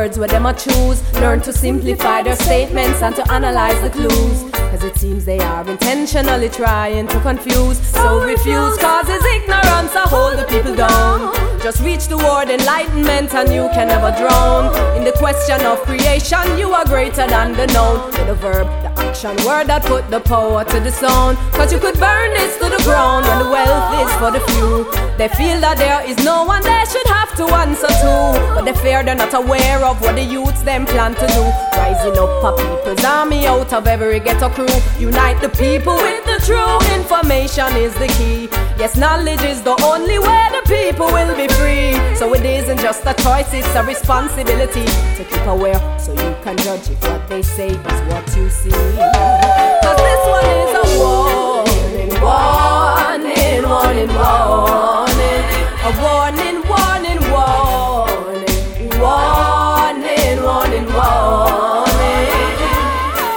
words 0.00 0.18
where 0.18 0.28
them 0.28 0.46
a 0.46 0.54
choose. 0.54 0.98
Learn 1.14 1.40
to 1.42 1.52
simplify 1.52 2.22
their 2.22 2.36
statements 2.36 3.02
and 3.02 3.14
to 3.16 3.22
analyze 3.30 3.78
the 3.82 3.90
clues. 3.90 4.50
Cause 4.70 4.82
it 4.82 4.96
seems 4.96 5.24
they 5.26 5.38
are 5.38 5.68
intentionally 5.68 6.48
trying 6.48 7.06
to 7.08 7.20
confuse. 7.20 7.78
So 7.88 8.24
refuse 8.24 8.76
causes 8.78 9.22
ignorance, 9.36 9.92
I 10.02 10.04
hold 10.14 10.38
the 10.38 10.46
people 10.54 10.74
down. 10.74 11.18
Just 11.60 11.82
reach 11.82 12.06
toward 12.06 12.48
enlightenment 12.48 13.34
and 13.34 13.52
you 13.52 13.68
can 13.76 13.88
never 13.88 14.10
drown. 14.20 14.64
In 14.96 15.04
the 15.04 15.12
question 15.24 15.60
of 15.66 15.78
creation, 15.82 16.44
you 16.56 16.72
are 16.72 16.86
greater 16.86 17.26
than 17.26 17.52
the 17.52 17.66
known. 17.74 18.06
With 18.06 18.26
the 18.32 18.34
verb, 18.34 18.68
the 18.84 18.89
action 19.10 19.34
word 19.44 19.66
that 19.66 19.82
put 19.82 20.08
the 20.08 20.20
power 20.20 20.62
to 20.64 20.78
the 20.78 20.92
sound. 20.92 21.36
Cause 21.58 21.72
you 21.72 21.80
could 21.80 21.98
burn 21.98 22.30
this 22.30 22.54
to 22.62 22.70
the 22.70 22.80
ground 22.84 23.26
when 23.26 23.38
the 23.42 23.50
wealth 23.50 23.90
is 24.02 24.12
for 24.22 24.30
the 24.30 24.38
few. 24.50 24.86
They 25.18 25.26
feel 25.34 25.58
that 25.66 25.78
there 25.78 26.00
is 26.06 26.16
no 26.24 26.44
one 26.44 26.62
they 26.62 26.84
should 26.86 27.08
have 27.18 27.34
to 27.40 27.44
answer 27.62 27.90
to. 27.90 28.14
But 28.54 28.62
they 28.66 28.74
fear 28.74 29.02
they're 29.02 29.16
not 29.16 29.34
aware 29.34 29.84
of 29.84 30.00
what 30.00 30.14
the 30.14 30.22
youths 30.22 30.62
them 30.62 30.86
plan 30.86 31.14
to 31.16 31.26
do. 31.26 31.42
Rising 31.74 32.16
up 32.22 32.44
a 32.48 32.50
people's 32.54 33.04
army 33.04 33.46
out 33.46 33.72
of 33.72 33.88
every 33.88 34.20
ghetto 34.20 34.48
crew. 34.48 34.78
Unite 34.98 35.40
the 35.42 35.50
people 35.58 35.96
with 35.96 36.24
the 36.30 36.38
true 36.46 36.78
information 36.94 37.74
is 37.76 37.94
the 37.94 38.08
key. 38.14 38.48
Yes, 38.78 38.96
knowledge 38.96 39.42
is 39.42 39.60
the 39.62 39.74
only 39.82 40.18
way 40.20 40.40
people 40.70 41.06
will 41.06 41.34
be 41.36 41.48
free. 41.58 41.92
So 42.16 42.32
it 42.34 42.44
isn't 42.44 42.78
just 42.80 43.04
a 43.06 43.14
choice, 43.14 43.52
it's 43.52 43.74
a 43.74 43.82
responsibility 43.82 44.84
to 45.16 45.24
keep 45.24 45.46
aware 45.46 45.80
so 45.98 46.12
you 46.12 46.34
can 46.44 46.56
judge 46.58 46.88
if 46.90 47.02
what 47.02 47.26
they 47.28 47.42
say 47.42 47.68
is 47.70 48.00
what 48.10 48.24
you 48.36 48.48
see. 48.50 48.70
Cause 48.70 50.00
this 50.06 50.22
one 50.36 50.46
is 50.62 50.72
a 50.82 50.84
warning, 51.00 52.12
warning, 52.22 53.62
warning, 53.68 54.12
warning. 54.20 55.44
A 55.82 55.90
warning, 56.02 56.58
warning, 56.70 57.20
warning, 57.34 58.92
warning, 59.00 60.38
warning, 60.44 60.86
warning. 60.96 62.28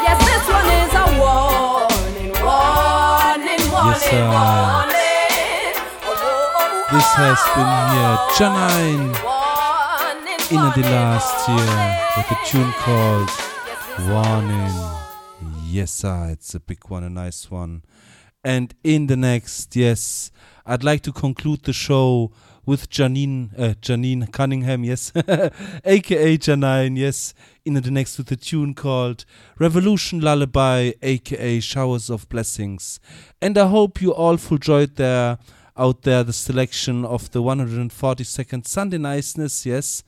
Yes, 0.05 0.17
this 0.29 0.45
one 0.57 0.69
is 0.81 0.93
a 0.93 1.05
warning, 1.23 2.31
warning, 2.43 3.63
warning, 3.71 3.91
Yes, 3.91 4.01
sir. 4.03 4.27
warning. 4.27 4.62
Has 7.15 7.37
been 7.53 7.69
here, 7.93 8.17
Jah9, 8.33 9.13
in 10.51 10.81
the 10.81 10.89
last 10.89 11.47
year 11.47 11.77
with 12.17 12.31
a 12.31 12.37
tune 12.43 12.71
called 12.73 13.29
Warning. 14.09 14.73
Yes, 15.63 15.91
sir, 15.91 16.29
it's 16.31 16.55
a 16.55 16.59
big 16.59 16.89
one, 16.89 17.03
a 17.03 17.11
nice 17.11 17.51
one. 17.51 17.83
And 18.43 18.73
in 18.83 19.05
the 19.05 19.15
next, 19.15 19.75
yes, 19.75 20.31
I'd 20.65 20.83
like 20.83 21.01
to 21.03 21.11
conclude 21.11 21.61
the 21.63 21.71
show 21.71 22.31
with 22.65 22.89
Jah9, 22.89 23.59
uh, 23.59 23.73
Janine 23.75 24.31
Cunningham, 24.31 24.83
yes, 24.83 25.11
aka 25.85 26.37
Jah9, 26.39 26.97
yes, 26.97 27.35
in 27.63 27.75
the 27.75 27.91
next 27.91 28.17
with 28.17 28.31
a 28.31 28.35
tune 28.35 28.73
called 28.73 29.25
Revolution 29.59 30.19
Lullaby, 30.19 30.93
aka 31.03 31.59
Showers 31.59 32.09
of 32.09 32.27
Blessings. 32.29 32.99
And 33.39 33.55
I 33.55 33.67
hope 33.67 34.01
you 34.01 34.11
all 34.15 34.39
enjoyed 34.49 34.95
there 34.95 35.37
out 35.75 36.03
there 36.03 36.23
the 36.23 36.33
selection 36.33 37.03
of 37.05 37.31
the 37.31 37.41
142nd 37.41 38.67
Sunday 38.67 38.97
Niceness, 38.97 39.65
yes. 39.65 40.03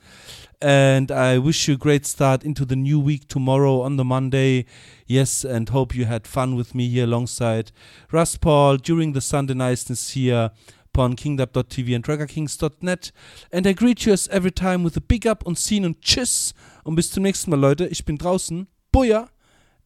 And 0.60 1.10
I 1.10 1.38
wish 1.38 1.68
you 1.68 1.74
a 1.74 1.78
great 1.78 2.06
start 2.06 2.44
into 2.44 2.64
the 2.64 2.76
new 2.76 2.98
week 2.98 3.28
tomorrow 3.28 3.80
on 3.82 3.96
the 3.96 4.04
Monday. 4.04 4.66
Yes, 5.06 5.44
and 5.44 5.68
hope 5.68 5.94
you 5.94 6.06
had 6.06 6.26
fun 6.26 6.56
with 6.56 6.74
me 6.74 6.88
here 6.88 7.04
alongside 7.04 7.72
Russ 8.10 8.36
Paul 8.36 8.76
during 8.76 9.12
the 9.12 9.20
Sunday 9.20 9.54
Niceness 9.54 10.10
here 10.10 10.50
upon 10.86 11.14
kingdom.tv 11.14 11.94
and 11.94 12.02
draggerkings.net. 12.02 13.12
And 13.52 13.66
I 13.66 13.72
greet 13.74 14.06
you 14.06 14.12
as 14.14 14.28
every 14.28 14.50
time 14.50 14.82
with 14.82 14.96
a 14.96 15.02
big 15.02 15.26
up 15.26 15.46
und 15.46 15.58
scene 15.58 15.84
und 15.84 16.00
tschüss. 16.00 16.54
Und 16.84 16.94
bis 16.94 17.10
zum 17.10 17.24
nächsten 17.24 17.50
Mal, 17.50 17.60
Leute. 17.60 17.86
Ich 17.88 18.04
bin 18.04 18.16
draußen. 18.16 18.66
Booyah! 18.92 19.28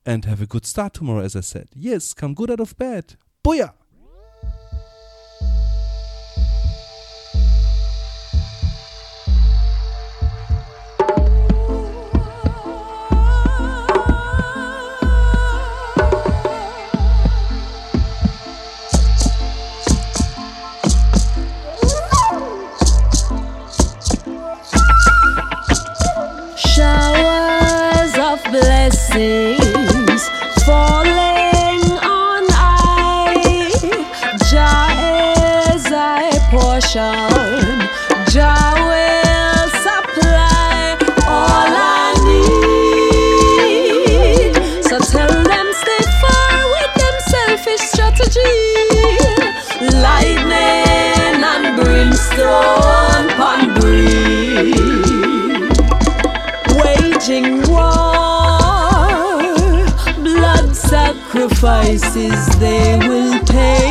And 0.05 0.27
have 0.27 0.43
a 0.43 0.47
good 0.47 0.65
start 0.65 0.95
tomorrow, 0.95 1.25
as 1.25 1.35
I 1.35 1.43
said. 1.43 1.69
Yes, 1.75 2.15
come 2.15 2.35
good 2.35 2.51
out 2.51 2.61
of 2.61 2.77
bed. 2.77 3.17
Booyah! 3.43 3.80
Blessings 29.11 29.60
sacrifices 61.71 62.59
they 62.59 62.99
will 63.07 63.39
pay 63.45 63.90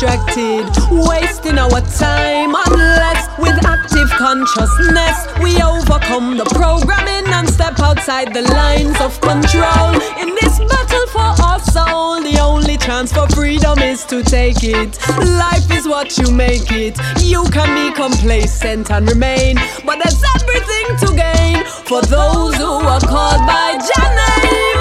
distracted, 0.00 0.64
wasting 0.90 1.58
our 1.58 1.80
time 1.82 2.54
unless 2.54 3.28
with 3.38 3.66
active 3.66 4.08
consciousness 4.16 5.26
we 5.42 5.60
overcome 5.60 6.38
the 6.38 6.44
programming 6.56 7.30
and 7.34 7.46
step 7.46 7.78
outside 7.80 8.32
the 8.32 8.40
lines 8.40 8.98
of 9.02 9.20
control. 9.20 9.92
In 10.16 10.34
this 10.40 10.58
battle 10.58 11.06
for 11.08 11.44
our 11.44 11.60
soul, 11.60 12.22
the 12.22 12.38
only 12.40 12.78
chance 12.78 13.12
for 13.12 13.28
freedom 13.28 13.78
is 13.80 14.06
to 14.06 14.22
take 14.22 14.64
it. 14.64 14.96
Life 15.18 15.70
is 15.70 15.86
what 15.86 16.16
you 16.16 16.32
make 16.32 16.72
it. 16.72 16.96
You 17.20 17.44
can 17.52 17.68
be 17.76 17.94
complacent 17.94 18.90
and 18.90 19.06
remain, 19.06 19.56
but 19.84 20.00
there's 20.02 20.22
everything 20.36 20.96
to 21.04 21.08
gain 21.14 21.64
for 21.84 22.00
those 22.00 22.56
who 22.56 22.72
are 22.88 23.00
called 23.00 23.44
by 23.46 23.76
Jah 23.76 24.08
name. 24.16 24.80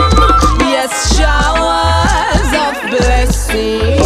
Yes, 0.71 1.17
showers 1.17 2.51
of 2.63 2.89
blessings 2.89 3.98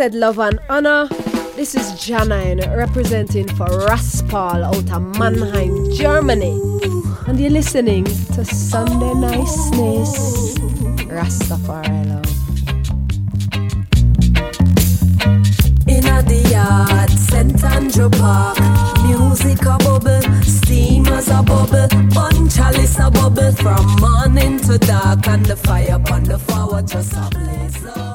Blessed 0.00 0.14
love 0.14 0.38
and 0.38 0.58
honor. 0.70 1.08
This 1.56 1.74
is 1.74 1.92
Jah9 1.92 2.74
representing 2.74 3.46
for 3.48 3.66
Raspal 3.66 4.64
out 4.64 4.90
of 4.90 5.18
Mannheim, 5.18 5.92
Germany. 5.92 6.58
And 7.26 7.38
you're 7.38 7.50
listening 7.50 8.04
to 8.06 8.42
Sunday 8.42 9.12
Niceness. 9.12 10.54
Rastafari 11.04 12.08
love. 12.08 12.24
In 15.86 16.04
the 16.24 16.48
yard, 16.50 17.10
St. 17.10 17.62
Andrew 17.62 18.08
Park. 18.08 18.58
Music 19.06 19.60
a 19.66 19.76
bubble, 19.84 20.22
steamers 20.44 21.28
a 21.28 21.42
bubble, 21.42 21.88
chalice 22.48 22.98
a 22.98 23.10
bubble 23.10 23.52
from 23.52 23.84
morning 24.00 24.60
to 24.60 24.78
dark, 24.78 25.28
and 25.28 25.44
the 25.44 25.56
fire 25.56 25.96
upon 25.96 26.24
the 26.24 26.38
floor 26.38 26.80
just 26.80 27.12
a 27.12 27.28
blaze. 27.32 28.09